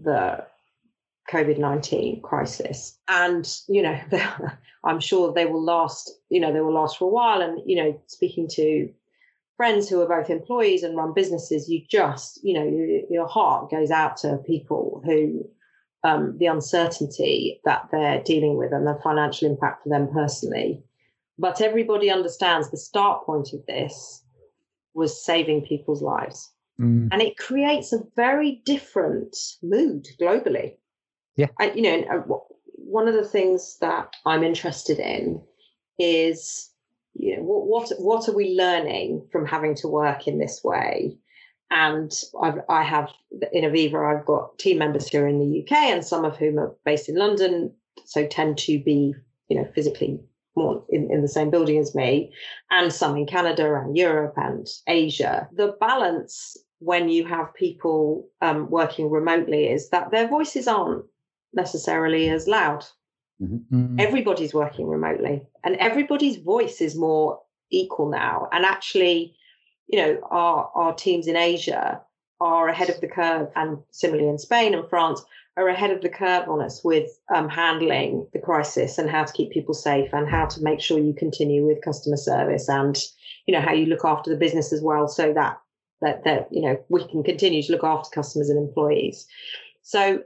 the 0.00 0.44
COVID 1.30 1.58
19 1.58 2.22
crisis. 2.22 2.98
And, 3.08 3.48
you 3.68 3.82
know, 3.82 3.98
I'm 4.84 5.00
sure 5.00 5.32
they 5.32 5.46
will 5.46 5.62
last, 5.62 6.10
you 6.28 6.40
know, 6.40 6.52
they 6.52 6.60
will 6.60 6.74
last 6.74 6.98
for 6.98 7.06
a 7.06 7.12
while. 7.12 7.40
And, 7.40 7.60
you 7.66 7.76
know, 7.76 8.00
speaking 8.06 8.48
to 8.52 8.88
friends 9.56 9.88
who 9.88 10.00
are 10.00 10.08
both 10.08 10.30
employees 10.30 10.82
and 10.82 10.96
run 10.96 11.12
businesses, 11.14 11.68
you 11.68 11.82
just, 11.88 12.40
you 12.42 12.54
know, 12.54 12.64
your, 12.64 13.02
your 13.08 13.28
heart 13.28 13.70
goes 13.70 13.90
out 13.90 14.16
to 14.18 14.38
people 14.46 15.02
who 15.04 15.48
um, 16.04 16.36
the 16.38 16.46
uncertainty 16.46 17.60
that 17.64 17.88
they're 17.92 18.22
dealing 18.22 18.56
with 18.56 18.72
and 18.72 18.86
the 18.86 18.98
financial 19.02 19.48
impact 19.48 19.82
for 19.82 19.88
them 19.88 20.08
personally. 20.12 20.82
But 21.38 21.60
everybody 21.60 22.10
understands 22.10 22.70
the 22.70 22.76
start 22.76 23.24
point 23.24 23.52
of 23.52 23.64
this 23.66 24.22
was 24.94 25.24
saving 25.24 25.62
people's 25.62 26.02
lives. 26.02 26.50
Mm. 26.80 27.08
And 27.12 27.22
it 27.22 27.38
creates 27.38 27.92
a 27.92 28.02
very 28.16 28.62
different 28.64 29.36
mood 29.62 30.06
globally. 30.20 30.76
Yeah. 31.36 31.48
I, 31.58 31.72
you 31.72 31.82
know, 31.82 32.44
one 32.66 33.08
of 33.08 33.14
the 33.14 33.24
things 33.24 33.78
that 33.80 34.12
I'm 34.26 34.44
interested 34.44 34.98
in 34.98 35.42
is, 35.98 36.70
you 37.14 37.36
know, 37.36 37.42
what, 37.42 37.66
what, 37.66 38.00
what 38.00 38.28
are 38.28 38.34
we 38.34 38.54
learning 38.54 39.26
from 39.30 39.46
having 39.46 39.74
to 39.76 39.88
work 39.88 40.26
in 40.26 40.38
this 40.38 40.62
way? 40.62 41.16
And 41.74 42.12
I've, 42.42 42.60
I 42.68 42.82
have 42.82 43.08
in 43.50 43.64
Aviva, 43.64 44.14
I've 44.14 44.26
got 44.26 44.58
team 44.58 44.78
members 44.78 45.08
who 45.08 45.20
are 45.20 45.26
in 45.26 45.40
the 45.40 45.62
UK 45.62 45.72
and 45.72 46.04
some 46.04 46.22
of 46.22 46.36
whom 46.36 46.58
are 46.58 46.76
based 46.84 47.08
in 47.08 47.16
London, 47.16 47.72
so 48.04 48.26
tend 48.26 48.58
to 48.58 48.78
be, 48.78 49.14
you 49.48 49.56
know, 49.56 49.66
physically 49.74 50.20
more 50.54 50.84
in, 50.90 51.10
in 51.10 51.22
the 51.22 51.28
same 51.28 51.48
building 51.48 51.78
as 51.78 51.94
me, 51.94 52.30
and 52.70 52.92
some 52.92 53.16
in 53.16 53.26
Canada 53.26 53.74
and 53.74 53.96
Europe 53.96 54.34
and 54.36 54.66
Asia. 54.86 55.48
The 55.54 55.74
balance 55.80 56.58
when 56.80 57.08
you 57.08 57.24
have 57.24 57.54
people 57.54 58.28
um, 58.42 58.68
working 58.68 59.08
remotely 59.08 59.70
is 59.70 59.88
that 59.90 60.10
their 60.10 60.28
voices 60.28 60.68
aren't 60.68 61.06
necessarily 61.54 62.28
as 62.28 62.46
loud. 62.46 62.84
Mm-hmm. 63.40 63.98
Everybody's 63.98 64.52
working 64.52 64.88
remotely, 64.88 65.42
and 65.64 65.76
everybody's 65.76 66.36
voice 66.36 66.82
is 66.82 66.94
more 66.94 67.40
equal 67.70 68.10
now. 68.10 68.48
And 68.52 68.66
actually, 68.66 69.34
you 69.88 69.98
know, 69.98 70.20
our, 70.30 70.70
our 70.74 70.94
teams 70.94 71.26
in 71.26 71.36
Asia 71.36 72.00
are 72.40 72.68
ahead 72.68 72.90
of 72.90 73.00
the 73.00 73.08
curve, 73.08 73.48
and 73.54 73.78
similarly 73.92 74.28
in 74.28 74.38
Spain 74.38 74.74
and 74.74 74.88
France, 74.88 75.22
are 75.56 75.68
ahead 75.68 75.90
of 75.90 76.00
the 76.00 76.08
curve 76.08 76.48
on 76.48 76.62
us 76.62 76.82
with 76.82 77.10
um, 77.34 77.48
handling 77.48 78.26
the 78.32 78.38
crisis 78.38 78.98
and 78.98 79.10
how 79.10 79.24
to 79.24 79.32
keep 79.32 79.50
people 79.50 79.74
safe 79.74 80.08
and 80.12 80.28
how 80.28 80.46
to 80.46 80.62
make 80.62 80.80
sure 80.80 80.98
you 80.98 81.12
continue 81.12 81.66
with 81.66 81.84
customer 81.84 82.16
service 82.16 82.68
and 82.68 82.98
you 83.46 83.52
know 83.52 83.60
how 83.60 83.72
you 83.72 83.86
look 83.86 84.04
after 84.04 84.30
the 84.30 84.36
business 84.36 84.72
as 84.72 84.80
well 84.80 85.08
so 85.08 85.32
that 85.34 85.58
that 86.00 86.24
that 86.24 86.48
you 86.50 86.62
know 86.62 86.82
we 86.88 87.06
can 87.08 87.22
continue 87.22 87.62
to 87.62 87.72
look 87.72 87.84
after 87.84 88.08
customers 88.10 88.48
and 88.48 88.58
employees. 88.58 89.26
So 89.82 90.22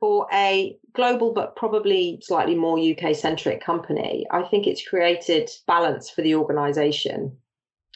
for 0.00 0.26
a 0.32 0.76
global 0.92 1.32
but 1.32 1.54
probably 1.54 2.18
slightly 2.22 2.56
more 2.56 2.78
UK 2.78 3.14
centric 3.14 3.64
company 3.64 4.26
I 4.32 4.42
think 4.42 4.66
it's 4.66 4.86
created 4.86 5.50
balance 5.66 6.10
for 6.10 6.22
the 6.22 6.34
organization 6.34 7.36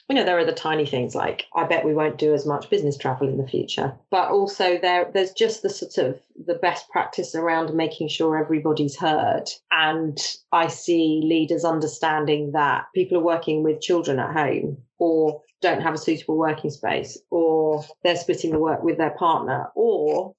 you 0.09 0.15
know 0.15 0.25
there 0.25 0.38
are 0.38 0.45
the 0.45 0.53
tiny 0.53 0.87
things 0.87 1.15
like 1.15 1.47
i 1.55 1.65
bet 1.65 1.85
we 1.85 1.95
won't 1.95 2.19
do 2.19 2.33
as 2.33 2.47
much 2.47 2.71
business 2.71 2.97
travel 2.97 3.29
in 3.29 3.37
the 3.37 3.47
future. 3.47 3.95
But 4.11 4.31
also 4.31 4.79
there 4.79 5.11
there's 5.12 5.33
just 5.33 5.62
the 5.62 5.71
sort 5.71 5.99
of 5.99 6.21
the 6.47 6.55
best 6.55 6.88
practice 6.88 7.35
around 7.35 7.75
making 7.75 8.09
sure 8.09 8.38
everybody's 8.38 8.97
heard. 8.97 9.45
And 9.71 10.19
i 10.53 10.67
see 10.67 11.21
leaders 11.25 11.65
understanding 11.65 12.53
that 12.53 12.87
people 12.95 13.19
are 13.19 13.25
working 13.25 13.62
with 13.62 13.81
children 13.81 14.19
at 14.19 14.33
home 14.33 14.79
or 14.99 15.43
don't 15.61 15.83
have 15.83 15.95
a 15.95 15.99
suitable 15.99 16.38
working 16.38 16.71
space 16.71 17.19
or 17.31 17.85
they're 18.03 18.17
splitting 18.17 18.53
the 18.53 18.59
work 18.59 18.83
with 18.83 18.97
their 18.97 19.11
partner 19.11 19.71
or 19.75 20.35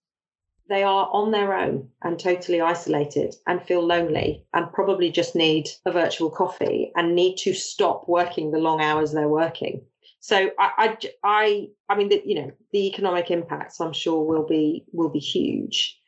they 0.69 0.83
are 0.83 1.09
on 1.11 1.31
their 1.31 1.53
own 1.53 1.89
and 2.03 2.19
totally 2.19 2.61
isolated 2.61 3.35
and 3.47 3.61
feel 3.61 3.85
lonely 3.85 4.45
and 4.53 4.71
probably 4.71 5.11
just 5.11 5.35
need 5.35 5.67
a 5.85 5.91
virtual 5.91 6.29
coffee 6.29 6.91
and 6.95 7.15
need 7.15 7.35
to 7.37 7.53
stop 7.53 8.07
working 8.07 8.51
the 8.51 8.59
long 8.59 8.79
hours 8.79 9.11
they're 9.11 9.27
working. 9.27 9.81
So 10.19 10.51
I, 10.59 10.69
I, 10.77 10.97
I, 11.23 11.67
I 11.89 11.95
mean, 11.97 12.09
the, 12.09 12.21
you 12.23 12.35
know, 12.35 12.51
the 12.71 12.87
economic 12.87 13.31
impacts 13.31 13.81
I'm 13.81 13.93
sure 13.93 14.23
will 14.23 14.45
be 14.45 14.85
will 14.91 15.09
be 15.09 15.19
huge, 15.19 15.99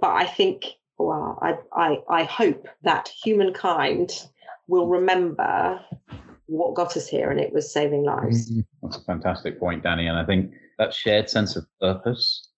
but 0.00 0.10
I 0.10 0.26
think, 0.26 0.64
well, 0.96 1.38
I, 1.42 1.58
I, 1.72 1.98
I 2.08 2.24
hope 2.24 2.68
that 2.84 3.08
humankind 3.22 4.26
will 4.68 4.86
remember 4.86 5.80
what 6.46 6.74
got 6.74 6.96
us 6.96 7.08
here, 7.08 7.30
and 7.30 7.40
it 7.40 7.52
was 7.52 7.72
saving 7.72 8.04
lives. 8.04 8.50
Mm-hmm. 8.50 8.60
That's 8.82 8.98
a 8.98 9.04
fantastic 9.04 9.58
point, 9.58 9.82
Danny, 9.82 10.06
and 10.06 10.16
I 10.16 10.24
think 10.24 10.52
that 10.78 10.94
shared 10.94 11.28
sense 11.28 11.56
of 11.56 11.66
purpose 11.80 12.51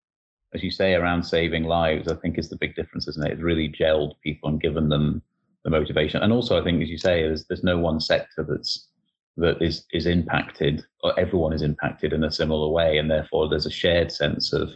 as 0.54 0.62
you 0.62 0.70
say, 0.70 0.94
around 0.94 1.24
saving 1.24 1.64
lives, 1.64 2.08
I 2.08 2.14
think 2.14 2.38
is 2.38 2.48
the 2.48 2.56
big 2.56 2.76
difference, 2.76 3.08
isn't 3.08 3.26
it? 3.26 3.32
It's 3.32 3.42
really 3.42 3.68
gelled 3.68 4.14
people 4.22 4.48
and 4.48 4.60
given 4.60 4.88
them 4.88 5.22
the 5.64 5.70
motivation. 5.70 6.22
And 6.22 6.32
also, 6.32 6.60
I 6.60 6.64
think, 6.64 6.82
as 6.82 6.88
you 6.88 6.98
say, 6.98 7.22
there's 7.22 7.44
there's 7.46 7.64
no 7.64 7.78
one 7.78 8.00
sector 8.00 8.46
that's 8.48 8.88
that 9.36 9.60
is 9.60 9.84
is 9.92 10.06
impacted, 10.06 10.84
or 11.02 11.18
everyone 11.18 11.52
is 11.52 11.62
impacted 11.62 12.12
in 12.12 12.24
a 12.24 12.30
similar 12.30 12.68
way, 12.68 12.98
and 12.98 13.10
therefore 13.10 13.48
there's 13.48 13.66
a 13.66 13.70
shared 13.70 14.12
sense 14.12 14.52
of 14.52 14.70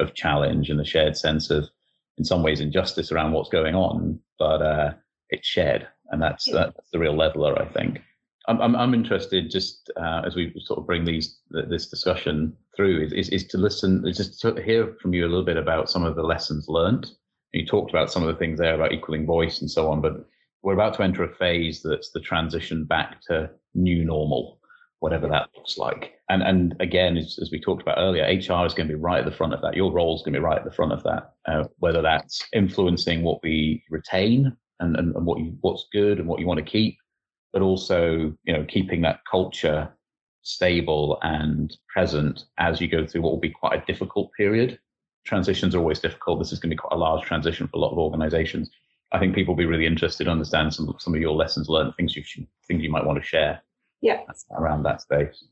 of 0.00 0.14
challenge 0.14 0.68
and 0.68 0.80
a 0.80 0.84
shared 0.84 1.16
sense 1.16 1.50
of, 1.50 1.68
in 2.18 2.24
some 2.24 2.42
ways, 2.42 2.60
injustice 2.60 3.12
around 3.12 3.32
what's 3.32 3.50
going 3.50 3.74
on. 3.74 4.18
But 4.38 4.62
uh, 4.62 4.92
it's 5.30 5.48
shared, 5.48 5.86
and 6.10 6.20
that's 6.20 6.50
that's 6.50 6.90
the 6.92 6.98
real 6.98 7.16
leveler, 7.16 7.58
I 7.58 7.66
think. 7.72 8.02
I'm, 8.48 8.60
I'm, 8.60 8.76
I'm 8.76 8.94
interested 8.94 9.50
just 9.50 9.90
uh, 9.96 10.22
as 10.26 10.34
we 10.34 10.52
sort 10.64 10.78
of 10.78 10.86
bring 10.86 11.04
these 11.04 11.38
this 11.50 11.88
discussion 11.88 12.56
through 12.76 13.04
is, 13.04 13.12
is, 13.12 13.28
is 13.28 13.46
to 13.48 13.58
listen, 13.58 14.04
just 14.12 14.40
to 14.40 14.60
hear 14.62 14.96
from 15.00 15.14
you 15.14 15.24
a 15.24 15.28
little 15.28 15.44
bit 15.44 15.56
about 15.56 15.90
some 15.90 16.04
of 16.04 16.16
the 16.16 16.22
lessons 16.22 16.68
learned. 16.68 17.10
You 17.52 17.66
talked 17.66 17.90
about 17.90 18.10
some 18.10 18.22
of 18.22 18.28
the 18.28 18.38
things 18.38 18.58
there 18.58 18.74
about 18.74 18.92
equaling 18.92 19.26
voice 19.26 19.60
and 19.60 19.70
so 19.70 19.90
on, 19.90 20.00
but 20.00 20.26
we're 20.62 20.74
about 20.74 20.94
to 20.94 21.02
enter 21.02 21.22
a 21.22 21.34
phase 21.34 21.82
that's 21.82 22.10
the 22.10 22.20
transition 22.20 22.84
back 22.84 23.20
to 23.28 23.50
new 23.74 24.04
normal, 24.04 24.58
whatever 25.00 25.28
that 25.28 25.48
looks 25.56 25.76
like. 25.78 26.14
And 26.28 26.42
and 26.42 26.74
again, 26.80 27.16
as, 27.16 27.38
as 27.40 27.50
we 27.52 27.60
talked 27.60 27.82
about 27.82 27.98
earlier, 27.98 28.24
HR 28.24 28.66
is 28.66 28.74
going 28.74 28.88
to 28.88 28.94
be 28.94 29.00
right 29.00 29.20
at 29.20 29.24
the 29.24 29.36
front 29.36 29.54
of 29.54 29.60
that. 29.62 29.76
Your 29.76 29.92
role 29.92 30.16
is 30.16 30.22
going 30.22 30.32
to 30.32 30.40
be 30.40 30.44
right 30.44 30.58
at 30.58 30.64
the 30.64 30.72
front 30.72 30.92
of 30.92 31.02
that. 31.04 31.34
Uh, 31.46 31.64
whether 31.78 32.02
that's 32.02 32.44
influencing 32.52 33.22
what 33.22 33.42
we 33.42 33.84
retain 33.90 34.56
and, 34.80 34.96
and, 34.96 35.14
and 35.14 35.26
what 35.26 35.38
you, 35.38 35.56
what's 35.60 35.86
good 35.92 36.18
and 36.18 36.26
what 36.26 36.40
you 36.40 36.46
want 36.46 36.58
to 36.58 36.64
keep, 36.64 36.96
but 37.52 37.62
also 37.62 38.34
you 38.44 38.52
know 38.52 38.64
keeping 38.68 39.02
that 39.02 39.20
culture 39.30 39.92
stable 40.42 41.18
and 41.22 41.76
present 41.88 42.44
as 42.58 42.80
you 42.80 42.88
go 42.88 43.06
through 43.06 43.22
what 43.22 43.32
will 43.32 43.40
be 43.40 43.50
quite 43.50 43.80
a 43.80 43.86
difficult 43.86 44.30
period. 44.36 44.78
Transitions 45.24 45.74
are 45.74 45.78
always 45.78 46.00
difficult. 46.00 46.40
This 46.40 46.52
is 46.52 46.58
going 46.58 46.70
to 46.70 46.74
be 46.74 46.80
quite 46.80 46.96
a 46.96 46.98
large 46.98 47.24
transition 47.24 47.68
for 47.68 47.76
a 47.76 47.80
lot 47.80 47.92
of 47.92 47.98
organizations. 47.98 48.68
I 49.12 49.20
think 49.20 49.34
people 49.34 49.54
will 49.54 49.58
be 49.58 49.66
really 49.66 49.86
interested 49.86 50.24
to 50.24 50.30
understand 50.30 50.74
some 50.74 50.94
some 50.98 51.14
of 51.14 51.20
your 51.20 51.34
lessons 51.34 51.68
learned, 51.68 51.94
things 51.96 52.16
you 52.16 52.24
should, 52.24 52.46
things 52.66 52.82
you 52.82 52.90
might 52.90 53.04
want 53.04 53.20
to 53.20 53.26
share. 53.26 53.62
Yeah, 54.00 54.20
around 54.58 54.82
that 54.82 55.00
space. 55.00 55.44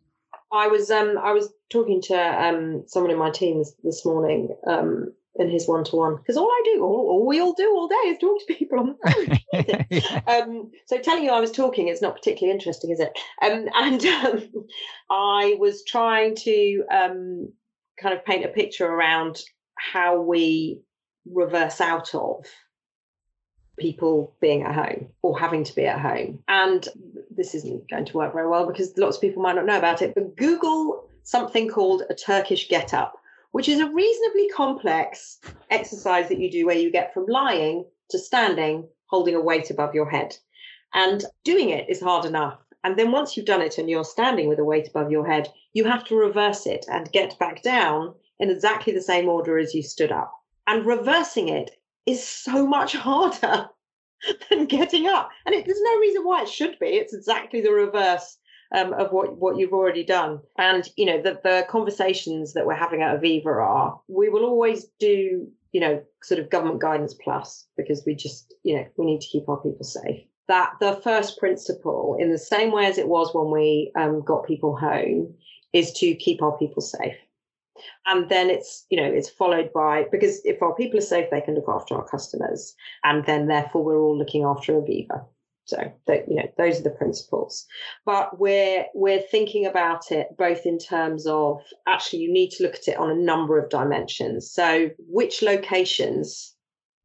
I 0.53 0.67
was 0.67 0.91
um 0.91 1.19
I 1.19 1.33
was 1.33 1.53
talking 1.71 2.01
to 2.03 2.17
um 2.17 2.83
someone 2.87 3.13
in 3.13 3.19
my 3.19 3.31
team 3.31 3.59
this, 3.59 3.75
this 3.85 4.05
morning 4.05 4.49
um 4.67 5.13
in 5.37 5.49
his 5.49 5.69
one 5.69 5.85
to 5.85 5.97
one 5.97 6.17
because 6.17 6.37
all 6.37 6.51
I 6.51 6.63
do, 6.65 6.83
all, 6.83 7.09
all, 7.09 7.27
we 7.27 7.41
all 7.41 7.53
do 7.53 7.71
all 7.75 7.89
day 7.89 7.95
is 8.09 8.19
talk 8.19 8.39
to 8.41 8.55
people 8.55 8.81
on 8.81 8.97
the 8.97 10.01
phone. 10.03 10.23
um, 10.27 10.71
so 10.87 10.99
telling 10.99 11.25
you 11.25 11.31
I 11.31 11.41
was 11.41 11.53
talking 11.53 11.89
is 11.89 12.03
not 12.03 12.17
particularly 12.17 12.53
interesting, 12.53 12.91
is 12.91 13.01
it? 13.01 13.17
Um, 13.41 13.69
and 13.75 14.05
um, 14.05 14.49
I 15.09 15.57
was 15.59 15.85
trying 15.85 16.35
to 16.37 16.85
um, 16.91 17.53
kind 17.99 18.15
of 18.15 18.25
paint 18.25 18.45
a 18.45 18.49
picture 18.49 18.87
around 18.87 19.41
how 19.77 20.21
we 20.21 20.81
reverse 21.27 21.81
out 21.81 22.15
of 22.15 22.45
people 23.79 24.35
being 24.41 24.63
at 24.63 24.75
home 24.75 25.09
or 25.23 25.39
having 25.39 25.65
to 25.65 25.75
be 25.75 25.87
at 25.87 26.01
home. 26.01 26.43
And 26.49 26.87
this 27.31 27.55
isn't 27.55 27.89
going 27.89 28.05
to 28.05 28.17
work 28.17 28.33
very 28.33 28.49
well 28.49 28.67
because 28.67 28.97
lots 28.99 29.17
of 29.17 29.23
people 29.23 29.43
might 29.43 29.55
not 29.55 29.65
know 29.65 29.79
about 29.79 30.03
it, 30.03 30.15
but 30.15 30.37
Google 30.37 31.09
something 31.23 31.69
called 31.69 32.03
a 32.11 32.15
Turkish 32.15 32.69
get 32.69 32.93
up 32.93 33.20
which 33.53 33.69
is 33.69 33.81
a 33.81 33.91
reasonably 33.91 34.49
complex 34.49 35.39
exercise 35.71 36.29
that 36.29 36.39
you 36.39 36.51
do 36.51 36.67
where 36.67 36.79
you 36.79 36.91
get 36.91 37.13
from 37.13 37.27
lying 37.27 37.85
to 38.11 38.19
standing, 38.19 38.89
holding 39.07 39.35
a 39.35 39.41
weight 39.41 39.71
above 39.71 39.95
your 39.95 40.09
head. 40.09 40.37
And 40.95 41.25
doing 41.45 41.71
it 41.71 41.89
is 41.89 42.01
hard 42.01 42.25
enough. 42.25 42.59
And 42.83 42.99
then 42.99 43.13
once 43.13 43.37
you've 43.37 43.47
done 43.47 43.63
it 43.63 43.79
and 43.79 43.91
you're 43.91 44.05
standing 44.05 44.49
with 44.49 44.59
a 44.59 44.65
weight 44.65 44.89
above 44.89 45.11
your 45.11 45.27
head, 45.27 45.53
you 45.73 45.85
have 45.85 46.05
to 46.05 46.17
reverse 46.17 46.67
it 46.67 46.87
and 46.89 47.13
get 47.13 47.39
back 47.39 47.63
down 47.63 48.15
in 48.39 48.51
exactly 48.51 48.93
the 48.93 49.03
same 49.03 49.29
order 49.29 49.59
as 49.59 49.75
you 49.75 49.83
stood 49.83 50.11
up. 50.11 50.33
And 50.67 50.87
reversing 50.87 51.49
it 51.49 51.71
is 52.07 52.27
so 52.27 52.67
much 52.67 52.95
harder 52.97 53.69
than 54.49 54.67
getting 54.67 55.07
up. 55.07 55.31
And 55.47 55.55
it, 55.55 55.67
there's 55.67 55.83
no 55.83 55.99
reason 55.99 56.25
why 56.25 56.43
it 56.43 56.49
should 56.49 56.79
be. 56.79 56.87
It's 56.87 57.15
exactly 57.15 57.61
the 57.61 57.73
reverse 57.73 58.39
um, 58.75 58.93
of 58.95 59.13
what, 59.13 59.37
what 59.37 59.57
you've 59.57 59.73
already 59.73 60.05
done. 60.05 60.41
And, 60.59 60.89
you 60.97 61.07
know, 61.07 61.21
the, 61.21 61.41
the 61.43 61.67
conversations 61.69 62.53
that 62.55 62.67
we're 62.67 62.75
having 62.75 63.03
at 63.03 63.21
Aviva 63.21 63.47
are 63.47 64.01
we 64.09 64.29
will 64.29 64.45
always 64.45 64.87
do, 64.99 65.49
you 65.73 65.81
know, 65.81 66.03
sort 66.23 66.41
of 66.41 66.51
government 66.51 66.81
guidance 66.81 67.15
plus 67.15 67.67
because 67.77 68.03
we 68.07 68.15
just, 68.15 68.55
you 68.63 68.77
know, 68.77 68.87
we 68.97 69.07
need 69.07 69.21
to 69.21 69.29
keep 69.29 69.49
our 69.49 69.61
people 69.61 69.85
safe. 69.85 70.23
That 70.49 70.73
the 70.81 71.01
first 71.05 71.39
principle, 71.39 72.17
in 72.19 72.33
the 72.33 72.39
same 72.39 72.73
way 72.73 72.87
as 72.87 72.99
it 72.99 73.09
was 73.09 73.33
when 73.33 73.51
we 73.51 73.93
um, 73.97 74.23
got 74.25 74.47
people 74.47 74.77
home, 74.77 75.33
is 75.73 75.93
to 75.95 76.15
keep 76.17 76.43
our 76.43 76.59
people 76.59 76.83
safe. 76.83 77.15
And 78.07 78.29
then 78.29 78.51
it's, 78.51 78.85
you 78.91 79.01
know, 79.01 79.07
it's 79.07 79.31
followed 79.31 79.73
by 79.73 80.07
because 80.11 80.45
if 80.45 80.61
our 80.61 80.75
people 80.75 80.99
are 80.99 81.03
safe, 81.03 81.31
they 81.31 81.41
can 81.41 81.55
look 81.55 81.69
after 81.69 81.95
our 81.95 82.07
customers. 82.07 82.75
And 83.05 83.25
then 83.27 83.47
therefore 83.47 83.85
we're 83.85 84.01
all 84.01 84.19
looking 84.19 84.45
after 84.45 84.73
Aviva. 84.75 85.25
So 85.71 85.93
that 86.09 86.29
you 86.29 86.35
know, 86.35 86.49
those 86.59 86.81
are 86.81 86.83
the 86.83 86.91
principles. 86.91 87.67
But 88.05 88.41
we're 88.41 88.87
we're 88.93 89.23
thinking 89.23 89.67
about 89.67 90.11
it 90.11 90.37
both 90.37 90.67
in 90.67 90.79
terms 90.79 91.27
of 91.27 91.63
actually 91.87 92.23
you 92.23 92.33
need 92.33 92.51
to 92.53 92.65
look 92.65 92.75
at 92.75 92.89
it 92.89 92.99
on 92.99 93.11
a 93.11 93.15
number 93.15 93.57
of 93.57 93.71
dimensions. 93.71 94.51
So 94.51 94.91
which 94.99 95.43
locations 95.43 96.57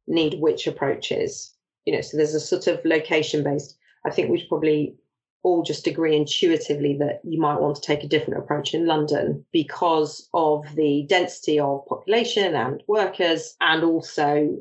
need 0.08 0.40
which 0.40 0.66
approaches? 0.66 1.54
You 1.84 1.94
know, 1.94 2.00
so 2.00 2.16
there's 2.16 2.34
a 2.34 2.40
sort 2.40 2.66
of 2.66 2.84
location 2.84 3.44
based. 3.44 3.78
I 4.04 4.10
think 4.10 4.30
we 4.30 4.40
should 4.40 4.48
probably 4.48 4.96
all 5.44 5.62
just 5.62 5.86
agree 5.86 6.16
intuitively 6.16 6.96
that 6.98 7.20
you 7.22 7.40
might 7.40 7.60
want 7.60 7.76
to 7.76 7.82
take 7.82 8.02
a 8.02 8.08
different 8.08 8.40
approach 8.40 8.74
in 8.74 8.84
London 8.84 9.44
because 9.52 10.28
of 10.34 10.64
the 10.74 11.06
density 11.08 11.60
of 11.60 11.86
population 11.86 12.56
and 12.56 12.82
workers 12.88 13.54
and 13.60 13.84
also 13.84 14.56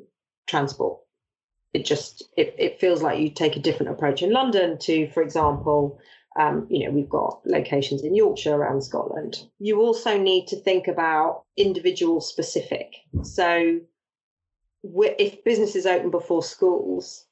transport 0.45 0.99
it 1.75 1.83
just 1.83 2.23
it, 2.37 2.55
it 2.57 2.79
feels 2.79 3.01
like 3.01 3.19
you 3.19 3.29
take 3.29 3.57
a 3.57 3.59
different 3.59 3.91
approach 3.91 4.21
in 4.21 4.31
London 4.31 4.77
to, 4.79 5.09
for 5.09 5.21
example, 5.21 5.99
um, 6.39 6.67
you 6.69 6.85
know, 6.85 6.91
we've 6.91 7.09
got 7.09 7.41
locations 7.45 8.01
in 8.01 8.15
Yorkshire 8.15 8.55
around 8.55 8.81
Scotland. 8.81 9.35
You 9.59 9.81
also 9.81 10.17
need 10.17 10.47
to 10.47 10.55
think 10.55 10.87
about 10.87 11.43
individual 11.57 12.21
specific. 12.21 12.93
So, 13.23 13.81
if 14.83 15.43
business 15.43 15.75
is 15.75 15.85
open 15.85 16.11
before 16.11 16.43
schools, 16.43 17.25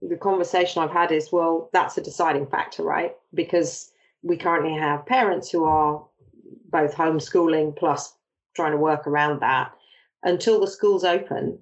the 0.00 0.16
conversation 0.16 0.80
I've 0.80 0.92
had 0.92 1.10
is, 1.10 1.32
well, 1.32 1.68
that's 1.72 1.98
a 1.98 2.02
deciding 2.02 2.46
factor, 2.46 2.84
right? 2.84 3.14
Because 3.34 3.90
we 4.22 4.36
currently 4.36 4.78
have 4.78 5.06
parents 5.06 5.50
who 5.50 5.64
are 5.64 6.04
both 6.70 6.94
homeschooling 6.94 7.76
plus 7.76 8.14
trying 8.54 8.72
to 8.72 8.78
work 8.78 9.08
around 9.08 9.40
that. 9.40 9.72
Until 10.22 10.60
the 10.60 10.66
schools 10.66 11.04
open, 11.04 11.58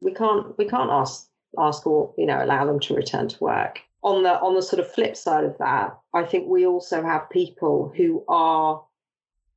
we 0.00 0.14
can't 0.14 0.56
we 0.58 0.66
can't 0.66 0.90
ask 0.90 1.27
ask 1.58 1.86
or 1.86 2.12
you 2.18 2.26
know 2.26 2.42
allow 2.42 2.66
them 2.66 2.80
to 2.80 2.94
return 2.94 3.28
to 3.28 3.44
work. 3.44 3.80
On 4.02 4.22
the 4.22 4.40
on 4.40 4.54
the 4.54 4.62
sort 4.62 4.80
of 4.80 4.92
flip 4.92 5.16
side 5.16 5.42
of 5.42 5.58
that 5.58 5.98
i 6.14 6.22
think 6.22 6.46
we 6.46 6.64
also 6.64 7.02
have 7.02 7.28
people 7.30 7.92
who 7.96 8.24
are 8.28 8.80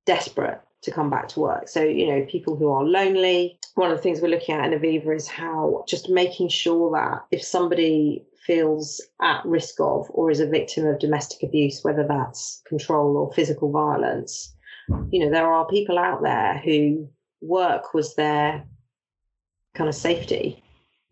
desperate 0.06 0.60
to 0.82 0.92
come 0.92 1.10
back 1.10 1.28
to 1.30 1.40
work. 1.40 1.68
So, 1.68 1.84
you 1.84 2.08
know, 2.08 2.26
people 2.26 2.56
who 2.56 2.70
are 2.72 2.84
lonely, 2.84 3.60
one 3.76 3.92
of 3.92 3.98
the 3.98 4.02
things 4.02 4.20
we're 4.20 4.30
looking 4.30 4.56
at 4.56 4.72
in 4.72 4.80
Aviva 4.80 5.16
is 5.16 5.28
how 5.28 5.86
just 5.88 6.10
making 6.10 6.50
sure 6.50 6.92
that 6.92 7.26
if 7.32 7.44
somebody 7.44 8.26
feels 8.46 9.00
at 9.22 9.46
risk 9.46 9.80
of 9.80 10.08
or 10.10 10.32
is 10.32 10.40
a 10.40 10.48
victim 10.48 10.88
of 10.88 11.00
domestic 11.00 11.44
abuse, 11.44 11.84
whether 11.84 12.06
that's 12.08 12.62
control 12.68 13.16
or 13.16 13.32
physical 13.34 13.72
violence, 13.72 14.56
you 15.12 15.24
know, 15.24 15.30
there 15.30 15.52
are 15.52 15.68
people 15.68 16.00
out 16.00 16.24
there 16.24 16.58
who 16.66 17.08
work 17.42 17.94
was 17.94 18.16
their 18.16 18.66
kind 19.76 19.88
of 19.88 19.96
safety 19.96 20.64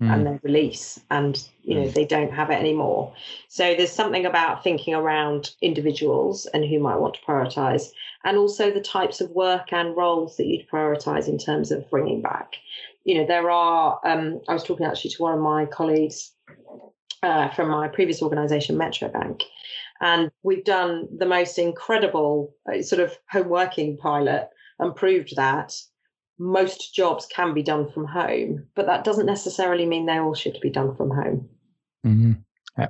mm. 0.01 0.13
and 0.13 0.25
their 0.25 0.39
release 0.43 0.99
and 1.09 1.47
you 1.63 1.75
know 1.75 1.85
mm. 1.85 1.93
they 1.93 2.05
don't 2.05 2.31
have 2.31 2.49
it 2.49 2.59
anymore 2.59 3.13
so 3.47 3.75
there's 3.75 3.91
something 3.91 4.25
about 4.25 4.63
thinking 4.63 4.93
around 4.93 5.51
individuals 5.61 6.45
and 6.47 6.65
who 6.65 6.79
might 6.79 6.97
want 6.97 7.13
to 7.13 7.21
prioritize 7.21 7.89
and 8.23 8.37
also 8.37 8.71
the 8.71 8.81
types 8.81 9.21
of 9.21 9.29
work 9.31 9.71
and 9.71 9.95
roles 9.95 10.37
that 10.37 10.45
you'd 10.45 10.67
prioritize 10.69 11.27
in 11.27 11.37
terms 11.37 11.71
of 11.71 11.89
bringing 11.89 12.21
back 12.21 12.55
you 13.03 13.15
know 13.15 13.25
there 13.25 13.49
are 13.49 13.99
um, 14.05 14.41
i 14.47 14.53
was 14.53 14.63
talking 14.63 14.85
actually 14.85 15.11
to 15.11 15.21
one 15.21 15.33
of 15.33 15.41
my 15.41 15.65
colleagues 15.65 16.31
uh, 17.21 17.49
from 17.49 17.69
my 17.69 17.87
previous 17.87 18.21
organization 18.21 18.77
metro 18.77 19.09
bank 19.09 19.43
and 20.01 20.31
we've 20.43 20.63
done 20.63 21.07
the 21.17 21.25
most 21.25 21.59
incredible 21.59 22.55
uh, 22.71 22.81
sort 22.81 23.01
of 23.01 23.17
home 23.29 23.49
working 23.49 23.97
pilot 23.97 24.49
and 24.79 24.95
proved 24.95 25.35
that 25.35 25.75
most 26.39 26.95
jobs 26.95 27.25
can 27.25 27.53
be 27.53 27.61
done 27.61 27.91
from 27.91 28.05
home, 28.05 28.65
but 28.73 28.85
that 28.85 29.03
doesn't 29.03 29.25
necessarily 29.25 29.85
mean 29.85 30.05
they 30.05 30.17
all 30.17 30.33
should 30.33 30.57
be 30.61 30.69
done 30.69 30.95
from 30.95 31.11
home. 31.11 31.49
Mm-hmm. 32.05 32.83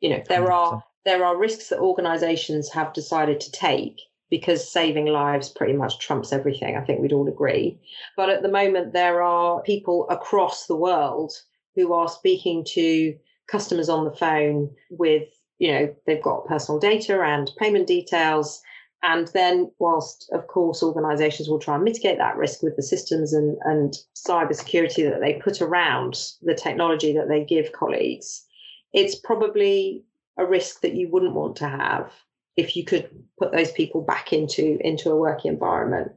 You 0.00 0.10
know, 0.10 0.22
there 0.28 0.50
are 0.50 0.82
there 1.04 1.24
are 1.24 1.36
risks 1.36 1.68
that 1.68 1.78
organisations 1.78 2.70
have 2.72 2.94
decided 2.94 3.38
to 3.40 3.52
take 3.52 4.00
because 4.30 4.72
saving 4.72 5.06
lives 5.06 5.48
pretty 5.48 5.74
much 5.74 6.00
trumps 6.00 6.32
everything. 6.32 6.76
I 6.76 6.80
think 6.80 7.00
we'd 7.00 7.12
all 7.12 7.28
agree. 7.28 7.78
But 8.16 8.30
at 8.30 8.42
the 8.42 8.48
moment, 8.48 8.92
there 8.92 9.22
are 9.22 9.62
people 9.62 10.08
across 10.10 10.66
the 10.66 10.74
world 10.74 11.32
who 11.76 11.92
are 11.92 12.08
speaking 12.08 12.64
to 12.70 13.14
customers 13.46 13.88
on 13.88 14.04
the 14.04 14.16
phone 14.16 14.70
with, 14.90 15.28
you 15.58 15.70
know, 15.70 15.94
they've 16.06 16.22
got 16.22 16.46
personal 16.46 16.80
data 16.80 17.22
and 17.22 17.52
payment 17.58 17.86
details 17.86 18.60
and 19.08 19.28
then, 19.28 19.70
whilst 19.78 20.28
of 20.32 20.48
course 20.48 20.82
organisations 20.82 21.48
will 21.48 21.60
try 21.60 21.76
and 21.76 21.84
mitigate 21.84 22.18
that 22.18 22.36
risk 22.36 22.62
with 22.62 22.74
the 22.74 22.82
systems 22.82 23.32
and, 23.32 23.56
and 23.62 23.94
cyber 24.16 24.54
security 24.54 25.04
that 25.04 25.20
they 25.20 25.34
put 25.34 25.62
around 25.62 26.18
the 26.42 26.54
technology 26.54 27.12
that 27.12 27.28
they 27.28 27.44
give 27.44 27.70
colleagues, 27.72 28.44
it's 28.92 29.14
probably 29.14 30.04
a 30.36 30.44
risk 30.44 30.80
that 30.80 30.94
you 30.94 31.08
wouldn't 31.08 31.34
want 31.34 31.54
to 31.56 31.68
have 31.68 32.10
if 32.56 32.74
you 32.74 32.84
could 32.84 33.08
put 33.38 33.52
those 33.52 33.70
people 33.72 34.00
back 34.00 34.32
into 34.32 34.78
into 34.80 35.10
a 35.10 35.16
working 35.16 35.52
environment. 35.52 36.10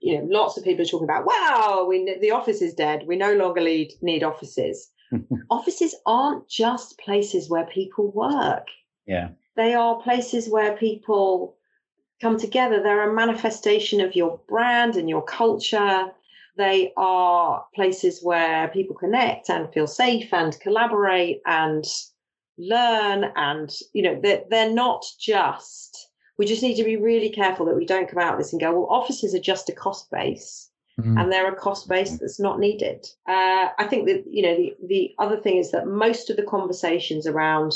You 0.00 0.18
know, 0.18 0.26
lots 0.28 0.58
of 0.58 0.64
people 0.64 0.82
are 0.82 0.88
talking 0.88 1.08
about, 1.08 1.26
wow, 1.26 1.86
we 1.88 2.18
the 2.20 2.32
office 2.32 2.60
is 2.60 2.74
dead. 2.74 3.04
We 3.06 3.14
no 3.14 3.34
longer 3.34 3.60
need 3.60 3.92
need 4.02 4.24
offices. 4.24 4.90
offices 5.50 5.94
aren't 6.06 6.48
just 6.48 6.98
places 6.98 7.48
where 7.48 7.66
people 7.66 8.10
work. 8.10 8.66
Yeah. 9.06 9.28
They 9.54 9.74
are 9.74 10.02
places 10.02 10.48
where 10.48 10.76
people 10.76 11.56
come 12.22 12.38
together. 12.38 12.80
They're 12.82 13.10
a 13.10 13.14
manifestation 13.14 14.00
of 14.00 14.16
your 14.16 14.40
brand 14.48 14.96
and 14.96 15.10
your 15.10 15.22
culture. 15.22 16.06
They 16.56 16.92
are 16.96 17.66
places 17.74 18.22
where 18.22 18.68
people 18.68 18.94
connect 18.94 19.50
and 19.50 19.72
feel 19.72 19.86
safe 19.86 20.32
and 20.32 20.58
collaborate 20.60 21.42
and 21.44 21.84
learn. 22.56 23.32
And, 23.36 23.74
you 23.92 24.02
know, 24.02 24.20
they're, 24.22 24.44
they're 24.48 24.72
not 24.72 25.04
just, 25.18 26.08
we 26.38 26.46
just 26.46 26.62
need 26.62 26.76
to 26.76 26.84
be 26.84 26.96
really 26.96 27.30
careful 27.30 27.66
that 27.66 27.76
we 27.76 27.84
don't 27.84 28.08
come 28.08 28.22
out 28.22 28.34
of 28.34 28.38
this 28.38 28.52
and 28.52 28.60
go, 28.60 28.72
well, 28.72 28.88
offices 28.90 29.34
are 29.34 29.40
just 29.40 29.68
a 29.68 29.72
cost 29.72 30.10
base. 30.10 30.70
Mm-hmm. 31.00 31.16
And 31.16 31.32
they're 31.32 31.50
a 31.50 31.56
cost 31.56 31.88
base 31.88 32.18
that's 32.18 32.38
not 32.38 32.60
needed. 32.60 33.06
Uh, 33.26 33.68
I 33.78 33.86
think 33.88 34.06
that, 34.06 34.24
you 34.30 34.42
know, 34.42 34.54
the, 34.54 34.76
the 34.86 35.14
other 35.18 35.38
thing 35.38 35.56
is 35.56 35.70
that 35.70 35.86
most 35.86 36.28
of 36.28 36.36
the 36.36 36.42
conversations 36.42 37.26
around 37.26 37.72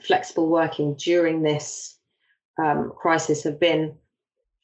flexible 0.00 0.48
working 0.48 0.94
during 0.94 1.42
this 1.42 1.97
um, 2.58 2.92
crisis 2.96 3.42
have 3.44 3.60
been 3.60 3.94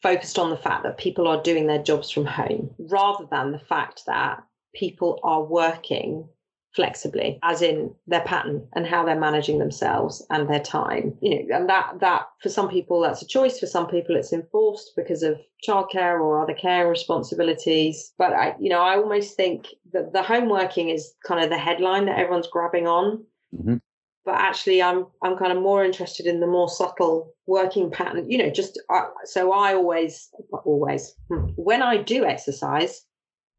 focused 0.02 0.38
on 0.38 0.50
the 0.50 0.56
fact 0.56 0.82
that 0.82 0.98
people 0.98 1.26
are 1.26 1.42
doing 1.42 1.66
their 1.66 1.82
jobs 1.82 2.10
from 2.10 2.26
home 2.26 2.70
rather 2.78 3.26
than 3.30 3.52
the 3.52 3.58
fact 3.58 4.02
that 4.06 4.42
people 4.74 5.18
are 5.22 5.42
working 5.42 6.28
flexibly 6.74 7.38
as 7.42 7.62
in 7.62 7.94
their 8.06 8.22
pattern 8.22 8.66
and 8.74 8.84
how 8.86 9.04
they're 9.04 9.18
managing 9.18 9.58
themselves 9.58 10.26
and 10.30 10.48
their 10.48 10.60
time. 10.60 11.16
You 11.22 11.46
know 11.46 11.56
and 11.56 11.68
that 11.68 12.00
that 12.00 12.26
for 12.42 12.48
some 12.48 12.68
people 12.68 13.00
that's 13.00 13.22
a 13.22 13.26
choice. 13.26 13.58
For 13.58 13.66
some 13.66 13.86
people 13.86 14.16
it's 14.16 14.32
enforced 14.32 14.92
because 14.96 15.22
of 15.22 15.40
childcare 15.66 16.20
or 16.20 16.42
other 16.42 16.54
care 16.54 16.88
responsibilities. 16.88 18.12
But 18.18 18.32
i 18.32 18.54
you 18.60 18.68
know 18.68 18.80
i 18.82 18.96
almost 18.96 19.36
think 19.36 19.68
that 19.92 20.12
the 20.12 20.22
home 20.22 20.48
working 20.48 20.90
is 20.90 21.14
kind 21.26 21.42
of 21.42 21.48
the 21.48 21.58
headline 21.58 22.06
that 22.06 22.18
everyone's 22.18 22.48
grabbing 22.48 22.86
on. 22.86 23.24
Mm-hmm 23.56 23.76
but 24.24 24.34
actually 24.34 24.82
i'm 24.82 25.06
i'm 25.22 25.36
kind 25.36 25.52
of 25.52 25.62
more 25.62 25.84
interested 25.84 26.26
in 26.26 26.40
the 26.40 26.46
more 26.46 26.68
subtle 26.68 27.32
working 27.46 27.90
pattern 27.90 28.28
you 28.30 28.38
know 28.38 28.50
just 28.50 28.80
uh, 28.90 29.06
so 29.24 29.52
i 29.52 29.74
always 29.74 30.30
always 30.64 31.14
hmm, 31.28 31.46
when 31.56 31.82
i 31.82 31.96
do 31.96 32.24
exercise 32.24 33.02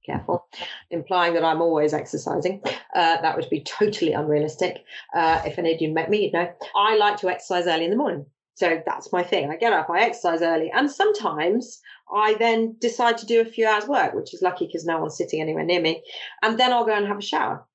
careful 0.06 0.46
implying 0.92 1.34
that 1.34 1.44
i'm 1.44 1.62
always 1.62 1.94
exercising 1.94 2.62
uh, 2.96 3.22
that 3.22 3.36
would 3.36 3.50
be 3.50 3.62
totally 3.62 4.14
unrealistic 4.14 4.84
uh, 5.16 5.42
if 5.46 5.58
any 5.58 5.74
of 5.74 5.82
you 5.82 5.92
met 5.92 6.10
me 6.10 6.24
you'd 6.24 6.34
know. 6.34 6.52
I 6.76 6.96
like 6.96 7.18
to 7.18 7.30
exercise 7.30 7.66
early 7.68 7.86
in 7.86 7.92
the 7.92 7.98
morning 7.98 8.26
so 8.58 8.82
that's 8.86 9.12
my 9.12 9.22
thing. 9.22 9.50
I 9.50 9.58
get 9.58 9.74
up 9.74 9.90
i 9.90 10.02
exercise 10.02 10.42
early 10.42 10.72
and 10.72 10.92
sometimes 10.92 11.82
i 12.14 12.36
then 12.36 12.76
decide 12.80 13.18
to 13.18 13.26
do 13.26 13.42
a 13.42 13.46
few 13.46 13.68
hours 13.68 13.88
work 13.88 14.14
which 14.14 14.34
is 14.34 14.44
lucky 14.44 14.68
because 14.68 14.86
no 14.86 15.00
one's 15.00 15.18
sitting 15.18 15.42
anywhere 15.42 15.66
near 15.66 15.82
me 15.82 16.04
and 16.44 16.60
then 16.60 16.72
i'll 16.72 16.86
go 16.86 16.94
and 16.94 17.08
have 17.08 17.18
a 17.18 17.22
shower 17.22 17.66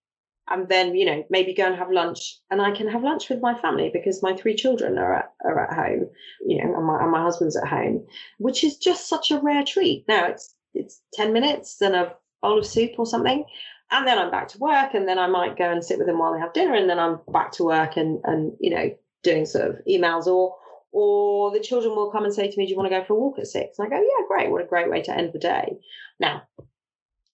and 0.51 0.69
then 0.69 0.95
you 0.95 1.07
know 1.07 1.25
maybe 1.31 1.55
go 1.55 1.65
and 1.65 1.77
have 1.77 1.91
lunch 1.91 2.39
and 2.51 2.61
i 2.61 2.71
can 2.71 2.89
have 2.89 3.03
lunch 3.03 3.29
with 3.29 3.41
my 3.41 3.55
family 3.61 3.91
because 3.93 4.23
my 4.23 4.35
three 4.35 4.55
children 4.55 4.99
are 4.99 5.15
at, 5.15 5.33
are 5.45 5.65
at 5.65 5.75
home 5.75 6.09
you 6.47 6.59
know 6.59 6.75
and 6.75 6.87
my, 6.87 7.03
and 7.03 7.11
my 7.11 7.23
husband's 7.23 7.57
at 7.57 7.69
home 7.69 8.05
which 8.39 8.65
is 8.65 8.77
just 8.77 9.09
such 9.09 9.31
a 9.31 9.39
rare 9.41 9.65
treat. 9.65 10.05
Now 10.09 10.27
it's 10.27 10.55
it's 10.75 11.01
10 11.15 11.33
minutes 11.33 11.81
and 11.81 11.95
a 11.95 12.15
bowl 12.43 12.59
of 12.59 12.67
soup 12.67 12.93
or 12.99 13.07
something 13.07 13.45
and 13.91 14.07
then 14.07 14.19
i'm 14.19 14.31
back 14.31 14.49
to 14.49 14.59
work 14.59 14.95
and 14.95 15.09
then 15.09 15.19
i 15.19 15.27
might 15.27 15.59
go 15.59 15.71
and 15.71 15.85
sit 15.85 15.99
with 15.99 16.07
them 16.07 16.19
while 16.19 16.33
they 16.33 16.39
have 16.39 16.53
dinner 16.53 16.75
and 16.75 16.89
then 16.89 16.99
i'm 16.99 17.19
back 17.33 17.51
to 17.53 17.65
work 17.65 17.97
and 17.97 18.21
and 18.25 18.53
you 18.61 18.71
know 18.71 18.91
doing 19.23 19.45
sort 19.45 19.69
of 19.69 19.77
emails 19.89 20.27
or 20.27 20.55
or 20.93 21.51
the 21.53 21.61
children 21.61 21.95
will 21.95 22.11
come 22.11 22.25
and 22.25 22.35
say 22.35 22.51
to 22.51 22.59
me 22.59 22.67
do 22.67 22.71
you 22.71 22.77
want 22.77 22.91
to 22.91 22.97
go 22.97 23.05
for 23.05 23.15
a 23.15 23.17
walk 23.17 23.39
at 23.39 23.47
six? 23.47 23.79
And 23.79 23.87
i 23.87 23.91
go 23.91 24.03
yeah 24.03 24.27
great. 24.29 24.51
What 24.51 24.63
a 24.63 24.67
great 24.67 24.91
way 24.91 25.03
to 25.03 25.17
end 25.17 25.33
the 25.33 25.39
day. 25.39 25.79
Now 26.19 26.43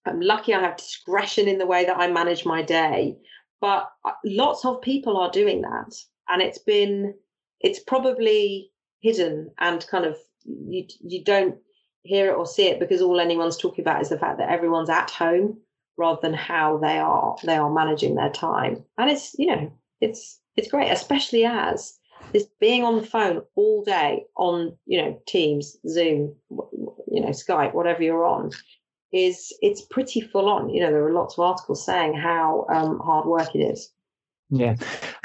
I'm 0.07 0.21
lucky 0.21 0.53
I 0.53 0.61
have 0.61 0.77
discretion 0.77 1.47
in 1.47 1.57
the 1.57 1.65
way 1.65 1.85
that 1.85 1.97
I 1.97 2.11
manage 2.11 2.45
my 2.45 2.61
day. 2.61 3.17
But 3.59 3.89
uh, 4.05 4.11
lots 4.23 4.65
of 4.65 4.81
people 4.81 5.17
are 5.17 5.31
doing 5.31 5.61
that. 5.61 5.93
And 6.29 6.41
it's 6.41 6.59
been, 6.59 7.13
it's 7.61 7.79
probably 7.79 8.71
hidden 9.01 9.51
and 9.59 9.85
kind 9.87 10.05
of, 10.05 10.17
you, 10.45 10.85
you 11.01 11.23
don't 11.23 11.57
hear 12.03 12.31
it 12.31 12.35
or 12.35 12.45
see 12.45 12.67
it 12.67 12.79
because 12.79 13.01
all 13.01 13.19
anyone's 13.19 13.57
talking 13.57 13.83
about 13.83 14.01
is 14.01 14.09
the 14.09 14.17
fact 14.17 14.37
that 14.37 14.49
everyone's 14.49 14.89
at 14.89 15.11
home 15.11 15.57
rather 15.97 16.19
than 16.21 16.33
how 16.33 16.77
they 16.77 16.97
are 16.97 17.35
they 17.43 17.57
are 17.57 17.73
managing 17.73 18.15
their 18.15 18.29
time 18.29 18.83
and 18.97 19.09
it's 19.09 19.35
you 19.37 19.47
know 19.47 19.71
it's 19.99 20.39
it's 20.55 20.71
great 20.71 20.89
especially 20.89 21.43
as 21.43 21.97
this 22.33 22.47
being 22.59 22.83
on 22.83 22.95
the 22.95 23.05
phone 23.05 23.41
all 23.55 23.83
day 23.83 24.23
on 24.37 24.75
you 24.85 25.01
know 25.01 25.19
teams 25.27 25.77
zoom 25.87 26.33
you 27.11 27.21
know 27.21 27.29
skype 27.29 27.73
whatever 27.73 28.03
you're 28.03 28.25
on 28.25 28.51
is 29.17 29.53
it's 29.61 29.81
pretty 29.81 30.21
full 30.21 30.47
on. 30.49 30.69
You 30.69 30.81
know, 30.81 30.91
there 30.91 31.05
are 31.05 31.13
lots 31.13 31.37
of 31.37 31.43
articles 31.43 31.85
saying 31.85 32.13
how 32.13 32.65
um, 32.69 32.99
hard 32.99 33.25
work 33.25 33.55
it 33.55 33.59
is. 33.59 33.91
Yeah, 34.49 34.75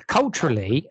culturally, 0.09 0.89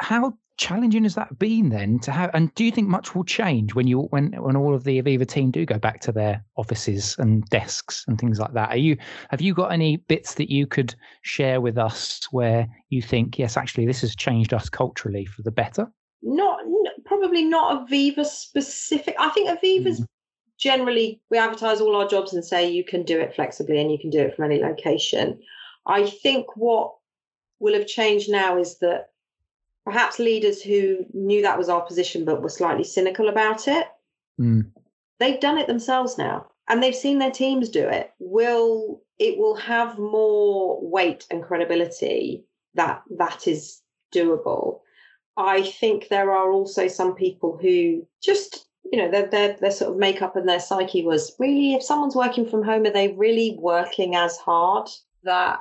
how 0.00 0.34
challenging 0.58 1.04
has 1.04 1.14
that 1.14 1.38
been 1.38 1.70
then 1.70 1.98
to 2.00 2.12
have? 2.12 2.30
And 2.34 2.54
do 2.54 2.64
you 2.64 2.70
think 2.70 2.88
much 2.88 3.14
will 3.14 3.24
change 3.24 3.74
when 3.74 3.86
you 3.86 4.00
when 4.10 4.32
when 4.42 4.56
all 4.56 4.74
of 4.74 4.84
the 4.84 5.00
Aviva 5.00 5.26
team 5.26 5.50
do 5.50 5.64
go 5.64 5.78
back 5.78 6.00
to 6.02 6.12
their 6.12 6.44
offices 6.56 7.16
and 7.18 7.44
desks 7.46 8.04
and 8.06 8.18
things 8.18 8.38
like 8.38 8.52
that? 8.52 8.70
Are 8.70 8.76
you 8.76 8.96
have 9.30 9.40
you 9.40 9.54
got 9.54 9.72
any 9.72 9.96
bits 9.96 10.34
that 10.34 10.50
you 10.50 10.66
could 10.66 10.94
share 11.22 11.60
with 11.60 11.78
us 11.78 12.20
where 12.30 12.68
you 12.90 13.00
think 13.00 13.38
yes, 13.38 13.56
actually, 13.56 13.86
this 13.86 14.02
has 14.02 14.14
changed 14.14 14.52
us 14.52 14.68
culturally 14.68 15.24
for 15.24 15.42
the 15.42 15.50
better? 15.50 15.90
Not 16.22 16.60
probably 17.06 17.44
not 17.44 17.88
Aviva 17.88 18.26
specific. 18.26 19.16
I 19.18 19.30
think 19.30 19.48
Aviva's 19.48 20.00
mm 20.00 20.06
generally 20.60 21.20
we 21.30 21.38
advertise 21.38 21.80
all 21.80 21.96
our 21.96 22.06
jobs 22.06 22.32
and 22.32 22.44
say 22.44 22.70
you 22.70 22.84
can 22.84 23.02
do 23.02 23.18
it 23.18 23.34
flexibly 23.34 23.80
and 23.80 23.90
you 23.90 23.98
can 23.98 24.10
do 24.10 24.20
it 24.20 24.36
from 24.36 24.44
any 24.44 24.60
location. 24.60 25.40
I 25.86 26.06
think 26.06 26.56
what 26.56 26.94
will 27.58 27.74
have 27.74 27.86
changed 27.86 28.30
now 28.30 28.58
is 28.58 28.78
that 28.78 29.10
perhaps 29.84 30.18
leaders 30.18 30.62
who 30.62 31.06
knew 31.12 31.42
that 31.42 31.58
was 31.58 31.68
our 31.68 31.80
position 31.80 32.24
but 32.24 32.42
were 32.42 32.48
slightly 32.48 32.84
cynical 32.84 33.28
about 33.28 33.66
it, 33.66 33.86
mm. 34.40 34.70
they've 35.18 35.40
done 35.40 35.58
it 35.58 35.66
themselves 35.66 36.18
now 36.18 36.46
and 36.68 36.82
they've 36.82 36.94
seen 36.94 37.18
their 37.18 37.30
teams 37.30 37.68
do 37.68 37.88
it. 37.88 38.12
Will 38.18 39.02
it 39.18 39.36
will 39.36 39.56
have 39.56 39.98
more 39.98 40.78
weight 40.80 41.26
and 41.30 41.42
credibility 41.42 42.42
that 42.74 43.02
that 43.18 43.46
is 43.46 43.82
doable. 44.14 44.80
I 45.36 45.62
think 45.62 46.08
there 46.08 46.32
are 46.32 46.50
also 46.50 46.88
some 46.88 47.14
people 47.14 47.58
who 47.60 48.06
just 48.22 48.66
you 48.84 48.98
know 48.98 49.10
their, 49.10 49.26
their 49.26 49.56
their 49.60 49.70
sort 49.70 49.92
of 49.92 49.98
makeup 49.98 50.36
and 50.36 50.48
their 50.48 50.60
psyche 50.60 51.04
was 51.04 51.34
really 51.38 51.74
if 51.74 51.82
someone's 51.82 52.16
working 52.16 52.46
from 52.46 52.62
home 52.62 52.86
are 52.86 52.90
they 52.90 53.12
really 53.12 53.56
working 53.58 54.16
as 54.16 54.36
hard 54.38 54.88
that 55.24 55.60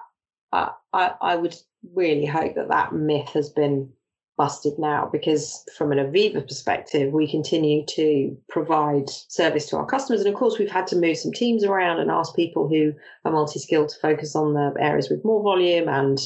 uh, 0.51 0.69
I 0.93 1.13
I 1.21 1.35
would 1.35 1.55
really 1.93 2.25
hope 2.25 2.55
that 2.55 2.69
that 2.69 2.93
myth 2.93 3.29
has 3.29 3.49
been 3.49 3.91
busted 4.39 4.79
now 4.79 5.07
because 5.11 5.65
from 5.77 5.91
an 5.91 5.97
Aviva 5.97 6.47
perspective, 6.47 7.11
we 7.11 7.29
continue 7.29 7.85
to 7.87 8.35
provide 8.47 9.09
service 9.09 9.65
to 9.65 9.75
our 9.75 9.85
customers. 9.85 10.21
And 10.21 10.33
of 10.33 10.39
course, 10.39 10.57
we've 10.57 10.71
had 10.71 10.87
to 10.87 10.95
move 10.95 11.17
some 11.17 11.33
teams 11.33 11.65
around 11.65 11.99
and 11.99 12.09
ask 12.09 12.33
people 12.33 12.69
who 12.69 12.93
are 13.25 13.33
multi-skilled 13.33 13.89
to 13.89 13.99
focus 13.99 14.37
on 14.37 14.53
the 14.53 14.73
areas 14.79 15.09
with 15.09 15.25
more 15.25 15.43
volume 15.43 15.89
and 15.89 16.17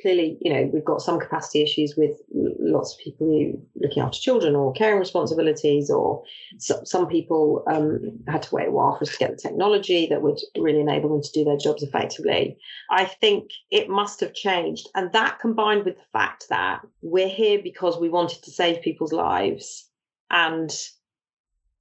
clearly, 0.00 0.38
you 0.40 0.52
know, 0.52 0.70
we've 0.72 0.84
got 0.84 1.02
some 1.02 1.18
capacity 1.18 1.62
issues 1.62 1.96
with 1.96 2.20
lots 2.32 2.94
of 2.94 3.00
people 3.00 3.26
who 3.26 3.60
looking 3.80 4.02
after 4.02 4.18
children 4.18 4.54
or 4.54 4.72
caring 4.72 4.98
responsibilities, 4.98 5.90
or 5.90 6.22
so, 6.58 6.82
some 6.84 7.08
people 7.08 7.64
um, 7.66 8.18
had 8.28 8.42
to 8.42 8.54
wait 8.54 8.68
a 8.68 8.70
while 8.70 8.96
for 8.96 9.04
us 9.04 9.12
to 9.12 9.18
get 9.18 9.30
the 9.30 9.36
technology 9.36 10.06
that 10.06 10.22
would 10.22 10.38
really 10.56 10.80
enable 10.80 11.10
them 11.10 11.22
to 11.22 11.32
do 11.32 11.44
their 11.44 11.56
jobs 11.56 11.82
effectively. 11.82 12.56
I 12.90 13.04
think 13.06 13.50
it 13.70 13.88
must 13.88 14.20
have 14.20 14.34
changed, 14.34 14.88
and 14.94 15.12
that 15.12 15.40
combined 15.40 15.84
with 15.84 15.96
the 15.96 16.04
fact 16.12 16.46
that 16.50 16.80
we're 17.02 17.28
here 17.28 17.60
because 17.62 17.98
we 17.98 18.08
wanted 18.08 18.42
to 18.44 18.50
save 18.50 18.82
people's 18.82 19.12
lives, 19.12 19.88
and 20.30 20.70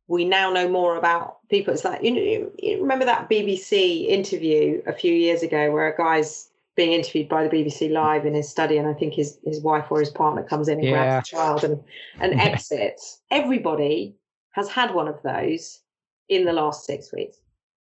we 0.07 0.25
now 0.25 0.51
know 0.51 0.69
more 0.69 0.97
about 0.97 1.37
people. 1.49 1.73
It's 1.73 1.85
like 1.85 2.03
you 2.03 2.11
know, 2.11 2.51
you 2.57 2.81
remember 2.81 3.05
that 3.05 3.29
BBC 3.29 4.07
interview 4.07 4.81
a 4.87 4.93
few 4.93 5.13
years 5.13 5.43
ago 5.43 5.71
where 5.71 5.87
a 5.87 5.95
guy's 5.95 6.49
being 6.77 6.93
interviewed 6.93 7.27
by 7.27 7.45
the 7.45 7.49
BBC 7.49 7.91
Live 7.91 8.25
in 8.25 8.35
his 8.35 8.47
study, 8.47 8.77
and 8.77 8.87
I 8.87 8.93
think 8.93 9.15
his 9.15 9.39
his 9.43 9.61
wife 9.61 9.87
or 9.89 9.99
his 9.99 10.11
partner 10.11 10.43
comes 10.43 10.69
in 10.69 10.77
and 10.77 10.87
yeah. 10.87 10.91
grabs 10.91 11.29
the 11.29 11.35
child 11.35 11.63
and 11.65 11.83
and 12.21 12.39
exits. 12.39 13.21
Everybody 13.31 14.15
has 14.51 14.69
had 14.69 14.93
one 14.93 15.07
of 15.07 15.21
those 15.23 15.81
in 16.29 16.45
the 16.45 16.53
last 16.53 16.85
six 16.85 17.11
weeks. 17.11 17.37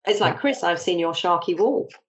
It's 0.06 0.20
like 0.20 0.38
Chris, 0.38 0.64
I've 0.64 0.80
seen 0.80 1.00
your 1.00 1.14
Sharky 1.14 1.58
wall. 1.58 1.90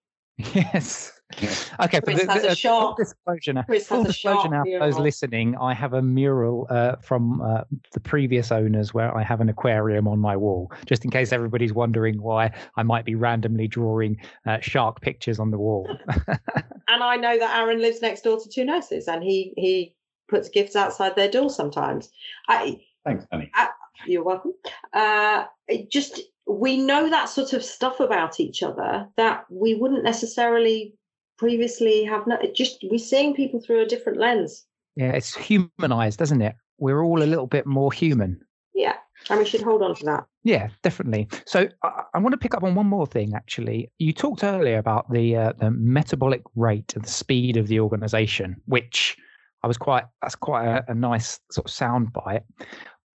Yes. 0.53 1.11
Okay, 1.79 2.01
Chris 2.01 2.25
but 2.25 2.41
the, 2.41 2.49
the, 2.49 2.55
full 2.55 2.93
disclosure 2.95 3.53
now, 3.53 3.65
full 3.81 4.03
disclosure 4.03 4.49
now 4.49 4.63
for 4.63 4.79
those 4.79 4.99
listening, 4.99 5.55
I 5.57 5.73
have 5.73 5.93
a 5.93 6.01
mural 6.01 6.67
uh, 6.69 6.97
from 6.97 7.41
uh, 7.41 7.61
the 7.93 7.99
previous 7.99 8.51
owners 8.51 8.93
where 8.93 9.15
I 9.15 9.23
have 9.23 9.41
an 9.41 9.49
aquarium 9.49 10.07
on 10.07 10.19
my 10.19 10.37
wall, 10.37 10.71
just 10.85 11.03
in 11.03 11.11
case 11.11 11.31
everybody's 11.31 11.73
wondering 11.73 12.21
why 12.21 12.51
I 12.77 12.83
might 12.83 13.05
be 13.05 13.15
randomly 13.15 13.67
drawing 13.67 14.17
uh, 14.45 14.59
shark 14.59 15.01
pictures 15.01 15.39
on 15.39 15.51
the 15.51 15.57
wall. 15.57 15.87
and 16.27 17.03
I 17.03 17.15
know 17.15 17.37
that 17.37 17.57
Aaron 17.57 17.81
lives 17.81 18.01
next 18.01 18.21
door 18.21 18.39
to 18.39 18.49
two 18.49 18.65
nurses, 18.65 19.07
and 19.07 19.23
he 19.23 19.53
he 19.57 19.95
puts 20.29 20.49
gifts 20.49 20.75
outside 20.75 21.15
their 21.15 21.29
door 21.29 21.49
sometimes. 21.49 22.09
I, 22.47 22.81
Thanks, 23.03 23.25
Annie. 23.31 23.51
I, 23.53 23.69
you're 24.05 24.23
welcome. 24.23 24.53
Uh, 24.93 25.45
just 25.89 26.21
we 26.47 26.77
know 26.77 27.09
that 27.09 27.29
sort 27.29 27.53
of 27.53 27.63
stuff 27.63 27.99
about 27.99 28.39
each 28.39 28.63
other 28.63 29.07
that 29.17 29.45
we 29.49 29.75
wouldn't 29.75 30.03
necessarily 30.03 30.95
previously 31.37 32.03
have 32.03 32.25
not. 32.27 32.41
just 32.53 32.83
we're 32.89 32.97
seeing 32.97 33.33
people 33.33 33.59
through 33.59 33.81
a 33.81 33.85
different 33.85 34.19
lens. 34.19 34.65
Yeah, 34.95 35.11
it's 35.11 35.35
humanized, 35.35 36.19
doesn't 36.19 36.41
it? 36.41 36.55
We're 36.77 37.03
all 37.03 37.23
a 37.23 37.25
little 37.25 37.47
bit 37.47 37.65
more 37.65 37.91
human. 37.91 38.39
Yeah, 38.75 38.95
and 39.29 39.39
we 39.39 39.45
should 39.45 39.61
hold 39.61 39.81
on 39.81 39.95
to 39.95 40.05
that. 40.05 40.25
Yeah, 40.43 40.69
definitely. 40.81 41.27
So 41.45 41.67
I, 41.83 42.03
I 42.13 42.19
want 42.19 42.33
to 42.33 42.37
pick 42.37 42.53
up 42.53 42.63
on 42.63 42.75
one 42.75 42.87
more 42.87 43.07
thing. 43.07 43.33
Actually, 43.33 43.91
you 43.99 44.13
talked 44.13 44.43
earlier 44.43 44.77
about 44.77 45.11
the 45.11 45.35
uh, 45.35 45.53
the 45.59 45.71
metabolic 45.71 46.41
rate 46.55 46.93
and 46.95 47.03
the 47.03 47.09
speed 47.09 47.57
of 47.57 47.67
the 47.67 47.79
organization, 47.79 48.55
which 48.65 49.17
I 49.63 49.67
was 49.67 49.77
quite 49.77 50.03
that's 50.21 50.35
quite 50.35 50.65
a, 50.65 50.83
a 50.89 50.95
nice 50.95 51.39
sort 51.51 51.65
of 51.67 51.71
sound 51.71 52.13
bite. 52.13 52.43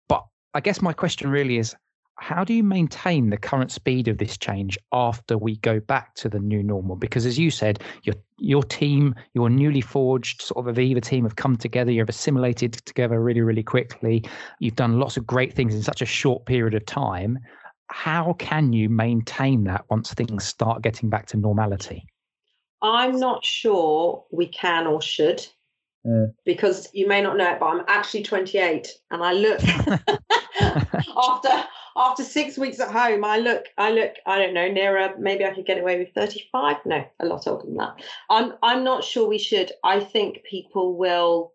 But 0.08 0.26
I 0.54 0.62
guess 0.62 0.82
my 0.82 0.94
question 0.94 1.30
really 1.30 1.58
is 1.58 1.76
how 2.20 2.44
do 2.44 2.54
you 2.54 2.64
maintain 2.64 3.30
the 3.30 3.38
current 3.38 3.72
speed 3.72 4.08
of 4.08 4.18
this 4.18 4.38
change 4.38 4.78
after 4.92 5.38
we 5.38 5.58
go 5.58 5.80
back 5.80 6.16
to 6.16 6.30
the 6.30 6.40
new 6.40 6.64
normal? 6.64 6.96
Because 6.96 7.26
as 7.26 7.38
you 7.38 7.52
said, 7.52 7.84
your 8.04 8.16
your 8.40 8.64
team, 8.64 9.16
your 9.34 9.50
newly 9.50 9.82
forged 9.82 10.42
sort 10.42 10.68
of 10.68 10.76
Aviva 10.76 11.02
team 11.02 11.24
have 11.24 11.36
come 11.36 11.56
together. 11.56 11.92
You've 11.92 12.10
assimilated 12.10 12.74
together 12.74 13.22
really, 13.22 13.42
really 13.42 13.64
quickly. 13.64 14.24
You've 14.60 14.76
done 14.76 15.00
lots 15.00 15.18
of 15.18 15.26
great 15.26 15.54
things 15.54 15.74
in 15.74 15.84
such 15.84 16.02
a 16.02 16.06
short 16.06 16.46
period 16.46 16.74
of 16.74 16.86
time. 16.86 17.40
How 17.90 18.34
can 18.34 18.74
you 18.74 18.90
maintain 18.90 19.64
that 19.66 19.86
once 19.90 20.14
things 20.14 20.44
start 20.44 20.82
getting 20.82 21.10
back 21.10 21.28
to 21.28 21.38
normality? 21.38 22.06
I'm 22.82 23.20
not 23.20 23.46
sure 23.46 24.26
we 24.32 24.48
can 24.48 24.88
or 24.88 25.02
should. 25.02 25.46
Uh, 26.08 26.28
because 26.46 26.88
you 26.94 27.08
may 27.08 27.22
not 27.22 27.38
know 27.38 27.52
it, 27.52 27.60
but 27.60 27.66
I'm 27.66 27.84
actually 27.88 28.24
28 28.24 28.88
and 29.12 29.24
I 29.24 29.34
look 29.34 29.60
after 31.18 31.50
after 31.98 32.24
six 32.24 32.58
weeks 32.58 32.80
at 32.80 32.92
home, 32.92 33.26
I 33.26 33.40
look, 33.40 33.66
I 33.78 33.92
look, 33.92 34.14
I 34.26 34.38
don't 34.38 34.54
know, 34.54 34.68
nearer. 34.68 35.16
Maybe 35.18 35.44
I 35.44 35.54
could 35.54 35.66
get 35.66 35.80
away 35.80 35.98
with 35.98 36.14
thirty-five. 36.14 36.78
No, 36.86 37.04
a 37.20 37.26
lot 37.26 37.48
older 37.48 37.66
than 37.66 37.78
that. 37.78 37.96
I'm, 38.30 38.54
I'm 38.62 38.84
not 38.84 39.04
sure 39.04 39.28
we 39.28 39.40
should. 39.40 39.72
I 39.84 40.00
think 40.00 40.44
people 40.44 40.96
will 40.96 41.54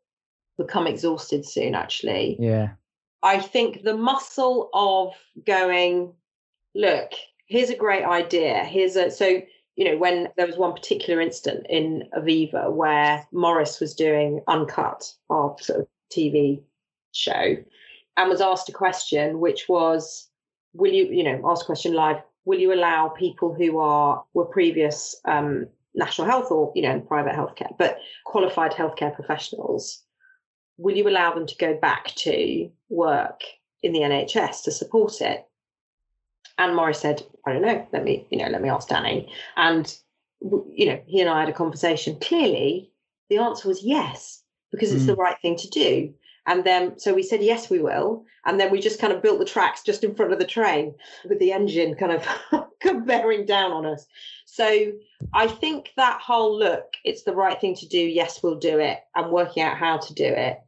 become 0.59 0.89
exhausted 0.89 1.47
soon. 1.47 1.77
Actually, 1.77 2.37
yeah. 2.41 2.71
I 3.23 3.39
think 3.39 3.85
the 3.85 3.97
muscle 3.97 4.69
of 4.75 5.15
going, 5.47 6.13
look, 6.75 7.13
here's 7.47 7.71
a 7.71 7.77
great 7.77 8.05
idea. 8.05 8.65
Here's 8.65 8.97
a 8.97 9.13
so 9.13 9.41
you 9.77 9.85
know 9.85 9.97
when 9.97 10.29
there 10.37 10.47
was 10.47 10.57
one 10.57 10.73
particular 10.73 11.21
incident 11.21 11.67
in 11.71 12.09
Aviva 12.19 12.73
where 12.73 13.25
Maurice 13.31 13.79
was 13.79 13.95
doing 13.95 14.43
uncut, 14.49 15.15
our 15.31 15.55
sort 15.61 15.81
of 15.81 15.87
TV 16.13 16.61
show, 17.13 17.57
and 18.17 18.29
was 18.29 18.41
asked 18.41 18.69
a 18.69 18.73
question 18.73 19.39
which 19.39 19.69
was 19.69 20.29
will 20.73 20.93
you, 20.93 21.07
you 21.07 21.23
know, 21.23 21.41
ask 21.51 21.67
question 21.67 21.95
live, 21.95 22.23
will 22.45 22.59
you 22.59 22.73
allow 22.73 23.09
people 23.09 23.55
who 23.55 23.79
are 23.79 24.25
were 24.35 24.47
previous 24.47 25.17
um, 25.25 25.67
national 25.95 26.27
health 26.27 26.51
or 26.51 26.73
you 26.75 26.83
know 26.83 27.01
private 27.01 27.35
healthcare, 27.35 27.77
but 27.79 27.99
qualified 28.25 28.73
healthcare 28.73 29.15
professionals, 29.15 30.03
will 30.77 30.97
you 30.97 31.09
allow 31.09 31.35
them 31.35 31.47
to 31.47 31.57
go 31.57 31.75
back 31.75 32.15
to 32.17 32.71
work 32.89 33.43
in 33.83 33.93
the 33.93 34.01
NHS 34.01 34.65
to 34.65 34.73
support 34.73 35.21
it? 35.21 35.47
And 36.59 36.77
Maurice 36.77 37.01
said, 37.01 37.23
I 37.47 37.53
don't 37.53 37.63
know. 37.63 37.87
Let 37.93 38.05
me, 38.05 38.27
you 38.31 38.39
know, 38.39 38.49
let 38.49 38.63
me 38.63 38.69
ask 38.69 38.89
Danny. 38.89 39.33
And 39.57 39.95
you 40.41 40.87
know, 40.87 41.01
he 41.07 41.21
and 41.21 41.31
I 41.31 41.41
had 41.41 41.49
a 41.49 41.53
conversation. 41.53 42.19
Clearly, 42.21 42.93
the 43.31 43.39
answer 43.39 43.69
was 43.69 43.83
yes 43.83 44.42
because 44.73 44.93
it's 44.93 45.05
mm. 45.05 45.09
the 45.09 45.17
right 45.17 45.41
thing 45.41 45.57
to 45.57 45.69
do. 45.69 46.13
And 46.47 46.65
then, 46.65 46.99
so 46.99 47.15
we 47.15 47.23
said, 47.23 47.43
yes, 47.43 47.71
we 47.71 47.81
will. 47.81 48.25
And 48.45 48.59
then 48.59 48.73
we 48.73 48.81
just 48.81 49.01
kind 49.01 49.13
of 49.13 49.23
built 49.23 49.39
the 49.39 49.45
tracks 49.45 49.83
just 49.83 50.03
in 50.03 50.15
front 50.15 50.33
of 50.33 50.41
the 50.41 50.45
train 50.45 50.95
with 51.29 51.39
the 51.39 51.53
engine 51.53 51.95
kind 51.95 52.13
of 52.13 53.07
bearing 53.07 53.47
down 53.47 53.71
on 53.71 53.87
us. 53.87 54.07
So 54.45 54.93
I 55.33 55.47
think 55.47 55.93
that 55.97 56.21
whole 56.21 56.59
look, 56.59 56.95
it's 57.05 57.23
the 57.23 57.35
right 57.35 57.61
thing 57.61 57.77
to 57.77 57.87
do. 57.87 57.99
Yes, 57.99 58.43
we'll 58.43 58.59
do 58.59 58.81
it. 58.81 58.99
And 59.15 59.31
working 59.31 59.63
out 59.63 59.77
how 59.77 59.99
to 59.99 60.15
do 60.15 60.25
it. 60.25 60.61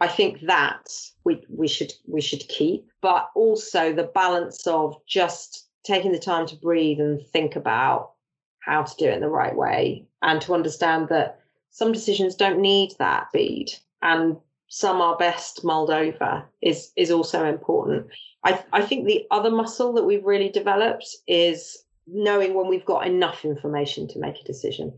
I 0.00 0.06
think 0.06 0.42
that 0.42 0.86
we, 1.24 1.42
we 1.48 1.66
should 1.66 1.92
we 2.06 2.20
should 2.20 2.46
keep, 2.46 2.88
but 3.00 3.30
also 3.34 3.92
the 3.92 4.04
balance 4.04 4.64
of 4.66 4.96
just 5.06 5.66
taking 5.82 6.12
the 6.12 6.20
time 6.20 6.46
to 6.46 6.56
breathe 6.56 7.00
and 7.00 7.20
think 7.28 7.56
about 7.56 8.12
how 8.60 8.82
to 8.82 8.96
do 8.96 9.06
it 9.06 9.14
in 9.14 9.20
the 9.20 9.28
right 9.28 9.56
way 9.56 10.06
and 10.22 10.40
to 10.42 10.54
understand 10.54 11.08
that 11.08 11.40
some 11.78 11.92
decisions 11.92 12.34
don't 12.34 12.60
need 12.60 12.90
that 12.98 13.28
bead 13.32 13.68
and 14.02 14.36
some 14.66 15.00
are 15.00 15.16
best 15.16 15.64
mulled 15.64 15.90
over 15.90 16.44
is 16.60 16.90
is 16.96 17.12
also 17.12 17.44
important. 17.44 18.08
I 18.44 18.64
I 18.72 18.82
think 18.82 19.06
the 19.06 19.24
other 19.30 19.50
muscle 19.50 19.92
that 19.92 20.04
we've 20.04 20.24
really 20.24 20.48
developed 20.48 21.08
is 21.28 21.84
knowing 22.08 22.54
when 22.54 22.66
we've 22.66 22.84
got 22.84 23.06
enough 23.06 23.44
information 23.44 24.08
to 24.08 24.18
make 24.18 24.40
a 24.40 24.44
decision. 24.44 24.92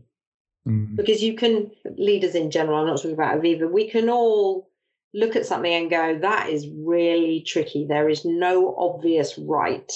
Mm-hmm. 0.67 0.95
Because 0.95 1.21
you 1.21 1.35
can 1.35 1.69
leaders 1.97 2.33
in 2.33 2.49
general, 2.49 2.79
I'm 2.79 2.87
not 2.87 2.97
talking 2.97 3.13
about 3.13 3.39
Aviva, 3.39 3.71
we 3.71 3.87
can 3.87 4.09
all 4.09 4.67
look 5.13 5.35
at 5.35 5.45
something 5.45 5.73
and 5.73 5.89
go, 5.89 6.17
that 6.19 6.49
is 6.49 6.67
really 6.67 7.41
tricky. 7.41 7.85
There 7.85 8.09
is 8.09 8.25
no 8.25 8.75
obvious 8.75 9.37
right. 9.37 9.91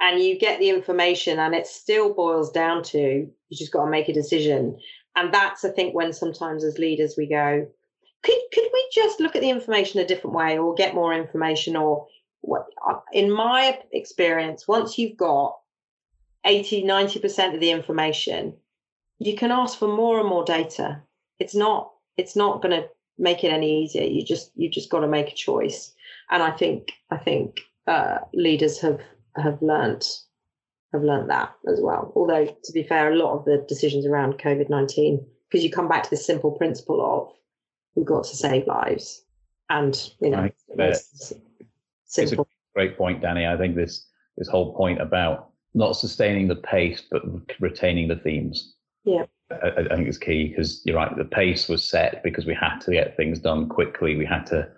And 0.00 0.20
you 0.20 0.38
get 0.38 0.58
the 0.58 0.70
information 0.70 1.38
and 1.38 1.54
it 1.54 1.66
still 1.66 2.12
boils 2.14 2.50
down 2.50 2.82
to 2.84 3.28
you 3.50 3.56
just 3.56 3.72
got 3.72 3.84
to 3.84 3.90
make 3.90 4.08
a 4.08 4.14
decision. 4.14 4.78
And 5.16 5.32
that's 5.32 5.64
I 5.64 5.70
think 5.70 5.94
when 5.94 6.12
sometimes 6.12 6.64
as 6.64 6.78
leaders 6.78 7.14
we 7.16 7.26
go, 7.26 7.66
could 8.22 8.38
could 8.52 8.68
we 8.72 8.90
just 8.92 9.20
look 9.20 9.34
at 9.34 9.42
the 9.42 9.50
information 9.50 10.00
a 10.00 10.06
different 10.06 10.36
way 10.36 10.58
or 10.58 10.74
get 10.74 10.94
more 10.94 11.12
information 11.12 11.76
or 11.76 12.06
what 12.42 12.66
uh, 12.88 13.00
in 13.12 13.30
my 13.30 13.78
experience 13.92 14.66
once 14.66 14.98
you've 14.98 15.16
got 15.16 15.58
80 16.44 16.84
90% 16.84 17.54
of 17.54 17.60
the 17.60 17.70
information 17.70 18.54
you 19.18 19.36
can 19.36 19.50
ask 19.50 19.78
for 19.78 19.88
more 19.88 20.18
and 20.18 20.28
more 20.28 20.44
data. 20.44 21.02
It's 21.38 21.54
not 21.54 21.92
it's 22.16 22.36
not 22.36 22.62
going 22.62 22.80
to 22.80 22.88
make 23.18 23.44
it 23.44 23.52
any 23.52 23.84
easier. 23.84 24.04
You 24.04 24.24
just 24.24 24.50
you 24.54 24.70
just 24.70 24.90
got 24.90 25.00
to 25.00 25.08
make 25.08 25.28
a 25.28 25.34
choice. 25.34 25.94
And 26.30 26.42
i 26.42 26.50
think 26.50 26.92
i 27.10 27.16
think 27.16 27.60
uh, 27.86 28.18
leaders 28.32 28.80
have 28.80 29.00
have 29.36 29.60
learned 29.60 30.06
have 30.92 31.02
learned 31.02 31.30
that 31.30 31.54
as 31.70 31.80
well 31.80 32.12
although 32.16 32.46
to 32.64 32.72
be 32.72 32.82
fair 32.82 33.12
a 33.12 33.16
lot 33.16 33.36
of 33.36 33.44
the 33.44 33.64
decisions 33.68 34.06
around 34.06 34.38
covid-19 34.38 35.24
because 35.48 35.64
you 35.64 35.70
come 35.70 35.88
back 35.88 36.02
to 36.02 36.10
this 36.10 36.26
simple 36.26 36.52
principle 36.52 37.00
of 37.04 37.32
we've 37.94 38.06
got 38.06 38.24
to 38.24 38.36
save 38.36 38.66
lives. 38.66 39.24
And 39.68 40.10
you 40.20 40.30
know, 40.30 40.50
simple. 42.06 42.48
great 42.74 42.96
point, 42.96 43.20
Danny. 43.22 43.46
I 43.46 43.56
think 43.56 43.76
this 43.76 44.06
this 44.36 44.48
whole 44.48 44.74
point 44.74 45.00
about 45.00 45.50
not 45.74 45.92
sustaining 45.92 46.48
the 46.48 46.56
pace 46.56 47.02
but 47.10 47.22
retaining 47.60 48.08
the 48.08 48.16
themes. 48.16 48.74
Yeah. 49.04 49.24
I, 49.50 49.68
I 49.90 49.96
think 49.96 50.08
is 50.08 50.18
key 50.18 50.48
because 50.48 50.82
you're 50.84 50.96
right. 50.96 51.16
The 51.16 51.24
pace 51.24 51.68
was 51.68 51.84
set 51.84 52.22
because 52.22 52.46
we 52.46 52.54
had 52.54 52.78
to 52.80 52.90
get 52.90 53.16
things 53.16 53.38
done 53.38 53.68
quickly. 53.68 54.16
We 54.16 54.26
had 54.26 54.44
to 54.46 54.68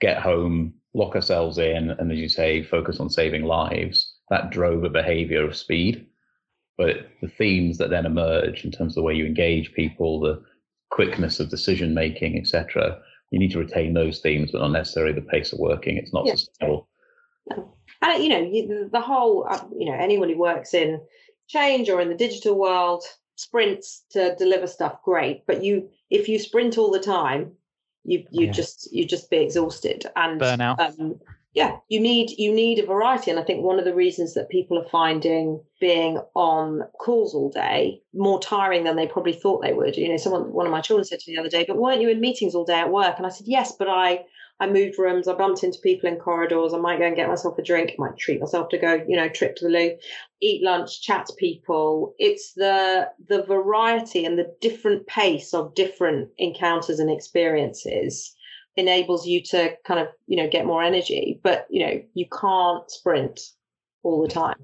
get 0.00 0.18
home, 0.18 0.74
lock 0.94 1.14
ourselves 1.14 1.58
in, 1.58 1.90
and 1.90 2.10
as 2.10 2.18
you 2.18 2.28
say, 2.28 2.62
focus 2.62 2.98
on 2.98 3.10
saving 3.10 3.44
lives. 3.44 4.11
That 4.32 4.48
drove 4.48 4.82
a 4.82 4.88
behavior 4.88 5.44
of 5.44 5.54
speed. 5.54 6.06
But 6.78 7.08
the 7.20 7.28
themes 7.28 7.76
that 7.76 7.90
then 7.90 8.06
emerge 8.06 8.64
in 8.64 8.70
terms 8.70 8.92
of 8.92 8.94
the 8.94 9.02
way 9.02 9.12
you 9.12 9.26
engage 9.26 9.74
people, 9.74 10.20
the 10.20 10.42
quickness 10.90 11.38
of 11.38 11.50
decision 11.50 11.92
making, 11.92 12.38
etc., 12.38 12.98
you 13.30 13.38
need 13.38 13.50
to 13.50 13.58
retain 13.58 13.92
those 13.92 14.20
themes, 14.20 14.50
but 14.50 14.62
not 14.62 14.72
necessarily 14.72 15.12
the 15.12 15.20
pace 15.20 15.52
of 15.52 15.58
working. 15.58 15.98
It's 15.98 16.14
not 16.14 16.24
yeah. 16.24 16.36
sustainable. 16.36 16.88
No. 17.50 17.74
And 18.00 18.24
you 18.24 18.30
know, 18.30 18.40
you, 18.40 18.88
the 18.90 19.02
whole, 19.02 19.46
uh, 19.50 19.62
you 19.78 19.84
know, 19.84 19.98
anyone 19.98 20.30
who 20.30 20.38
works 20.38 20.72
in 20.72 20.98
change 21.48 21.90
or 21.90 22.00
in 22.00 22.08
the 22.08 22.14
digital 22.14 22.58
world 22.58 23.04
sprints 23.36 24.04
to 24.12 24.34
deliver 24.36 24.66
stuff, 24.66 25.02
great. 25.04 25.46
But 25.46 25.62
you, 25.62 25.90
if 26.08 26.26
you 26.26 26.38
sprint 26.38 26.78
all 26.78 26.90
the 26.90 27.00
time, 27.00 27.52
you 28.04 28.24
you 28.30 28.46
yeah. 28.46 28.52
just 28.52 28.90
you 28.92 29.04
just 29.04 29.28
be 29.28 29.36
exhausted 29.36 30.06
and 30.16 30.40
burnout. 30.40 30.80
Um, 30.80 31.20
yeah, 31.54 31.76
you 31.88 32.00
need 32.00 32.30
you 32.38 32.52
need 32.52 32.78
a 32.78 32.86
variety, 32.86 33.30
and 33.30 33.38
I 33.38 33.42
think 33.42 33.62
one 33.62 33.78
of 33.78 33.84
the 33.84 33.94
reasons 33.94 34.32
that 34.34 34.48
people 34.48 34.78
are 34.78 34.88
finding 34.88 35.62
being 35.80 36.18
on 36.34 36.82
calls 36.98 37.34
all 37.34 37.50
day 37.50 38.00
more 38.14 38.40
tiring 38.40 38.84
than 38.84 38.96
they 38.96 39.06
probably 39.06 39.34
thought 39.34 39.62
they 39.62 39.74
would. 39.74 39.96
You 39.96 40.08
know, 40.08 40.16
someone 40.16 40.52
one 40.52 40.64
of 40.66 40.72
my 40.72 40.80
children 40.80 41.04
said 41.04 41.20
to 41.20 41.30
me 41.30 41.36
the 41.36 41.40
other 41.40 41.50
day, 41.50 41.64
"But 41.68 41.76
weren't 41.76 42.00
you 42.00 42.08
in 42.08 42.20
meetings 42.20 42.54
all 42.54 42.64
day 42.64 42.78
at 42.80 42.90
work?" 42.90 43.16
And 43.18 43.26
I 43.26 43.28
said, 43.28 43.46
"Yes, 43.46 43.72
but 43.72 43.88
I 43.88 44.24
I 44.60 44.66
moved 44.70 44.98
rooms, 44.98 45.28
I 45.28 45.34
bumped 45.34 45.62
into 45.62 45.78
people 45.80 46.08
in 46.08 46.16
corridors, 46.16 46.72
I 46.72 46.78
might 46.78 47.00
go 47.00 47.04
and 47.06 47.16
get 47.16 47.28
myself 47.28 47.58
a 47.58 47.62
drink, 47.62 47.96
might 47.98 48.16
treat 48.16 48.40
myself 48.40 48.68
to 48.70 48.78
go, 48.78 49.04
you 49.08 49.16
know, 49.16 49.28
trip 49.28 49.56
to 49.56 49.64
the 49.64 49.70
loo, 49.70 49.96
eat 50.40 50.62
lunch, 50.62 51.02
chat 51.02 51.26
to 51.26 51.34
people. 51.34 52.14
It's 52.18 52.54
the 52.54 53.10
the 53.28 53.42
variety 53.42 54.24
and 54.24 54.38
the 54.38 54.54
different 54.62 55.06
pace 55.06 55.52
of 55.52 55.74
different 55.74 56.30
encounters 56.38 56.98
and 56.98 57.10
experiences 57.10 58.34
enables 58.76 59.26
you 59.26 59.42
to 59.42 59.74
kind 59.84 60.00
of, 60.00 60.08
you 60.26 60.36
know, 60.36 60.48
get 60.48 60.66
more 60.66 60.82
energy. 60.82 61.40
But, 61.42 61.66
you 61.70 61.86
know, 61.86 62.02
you 62.14 62.26
can't 62.26 62.90
sprint 62.90 63.40
all 64.02 64.22
the 64.22 64.28
time. 64.28 64.56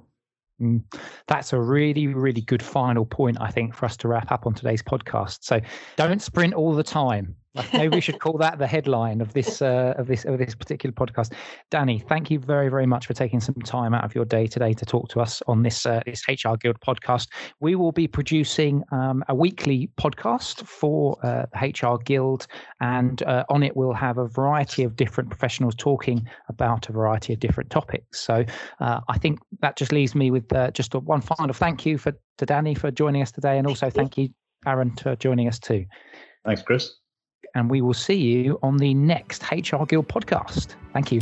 Mm, 0.60 0.82
that's 1.26 1.52
a 1.52 1.60
really, 1.60 2.08
really 2.08 2.40
good 2.40 2.62
final 2.62 3.06
point, 3.06 3.38
I 3.40 3.50
think, 3.50 3.74
for 3.74 3.86
us 3.86 3.96
to 3.98 4.08
wrap 4.08 4.32
up 4.32 4.46
on 4.46 4.54
today's 4.54 4.82
podcast. 4.82 5.38
So 5.42 5.60
don't 5.96 6.20
sprint 6.20 6.54
all 6.54 6.74
the 6.74 6.82
time. 6.82 7.36
Maybe 7.72 7.96
we 7.96 8.00
should 8.00 8.20
call 8.20 8.38
that 8.38 8.58
the 8.58 8.66
headline 8.66 9.20
of 9.20 9.32
this 9.32 9.62
uh, 9.62 9.94
of 9.96 10.06
this 10.06 10.24
of 10.24 10.38
this 10.38 10.54
particular 10.54 10.92
podcast. 10.92 11.32
Danny, 11.70 11.98
thank 11.98 12.30
you 12.30 12.38
very 12.38 12.68
very 12.68 12.86
much 12.86 13.06
for 13.06 13.14
taking 13.14 13.40
some 13.40 13.54
time 13.64 13.94
out 13.94 14.04
of 14.04 14.14
your 14.14 14.24
day 14.24 14.46
today 14.46 14.72
to 14.74 14.84
talk 14.84 15.08
to 15.10 15.20
us 15.20 15.42
on 15.46 15.62
this 15.62 15.86
uh, 15.86 16.00
this 16.06 16.22
HR 16.28 16.56
Guild 16.60 16.80
podcast. 16.80 17.28
We 17.60 17.74
will 17.74 17.92
be 17.92 18.06
producing 18.06 18.82
um, 18.92 19.24
a 19.28 19.34
weekly 19.34 19.90
podcast 20.00 20.66
for 20.66 21.18
uh, 21.24 21.46
the 21.52 21.68
HR 21.68 21.98
Guild, 22.04 22.46
and 22.80 23.22
uh, 23.22 23.44
on 23.48 23.62
it 23.62 23.76
we'll 23.76 23.92
have 23.92 24.18
a 24.18 24.26
variety 24.26 24.84
of 24.84 24.96
different 24.96 25.30
professionals 25.30 25.74
talking 25.76 26.28
about 26.48 26.88
a 26.88 26.92
variety 26.92 27.32
of 27.32 27.40
different 27.40 27.70
topics. 27.70 28.20
So 28.20 28.44
uh, 28.80 29.00
I 29.08 29.18
think 29.18 29.38
that 29.60 29.76
just 29.76 29.92
leaves 29.92 30.14
me 30.14 30.30
with 30.30 30.52
uh, 30.52 30.70
just 30.70 30.94
a, 30.94 31.00
one 31.00 31.20
final 31.20 31.52
thank 31.52 31.86
you 31.86 31.98
for 31.98 32.12
to 32.38 32.46
Danny 32.46 32.74
for 32.74 32.90
joining 32.90 33.22
us 33.22 33.32
today, 33.32 33.58
and 33.58 33.66
also 33.66 33.90
thank 33.90 34.16
you 34.16 34.28
Aaron 34.66 34.94
for 34.96 35.16
joining 35.16 35.48
us 35.48 35.58
too. 35.58 35.84
Thanks, 36.44 36.62
Chris 36.62 36.98
and 37.54 37.70
we 37.70 37.80
will 37.80 37.94
see 37.94 38.16
you 38.16 38.58
on 38.62 38.76
the 38.78 38.94
next 38.94 39.42
HR 39.50 39.84
Guild 39.86 40.08
podcast. 40.08 40.74
Thank 40.92 41.12
you. 41.12 41.20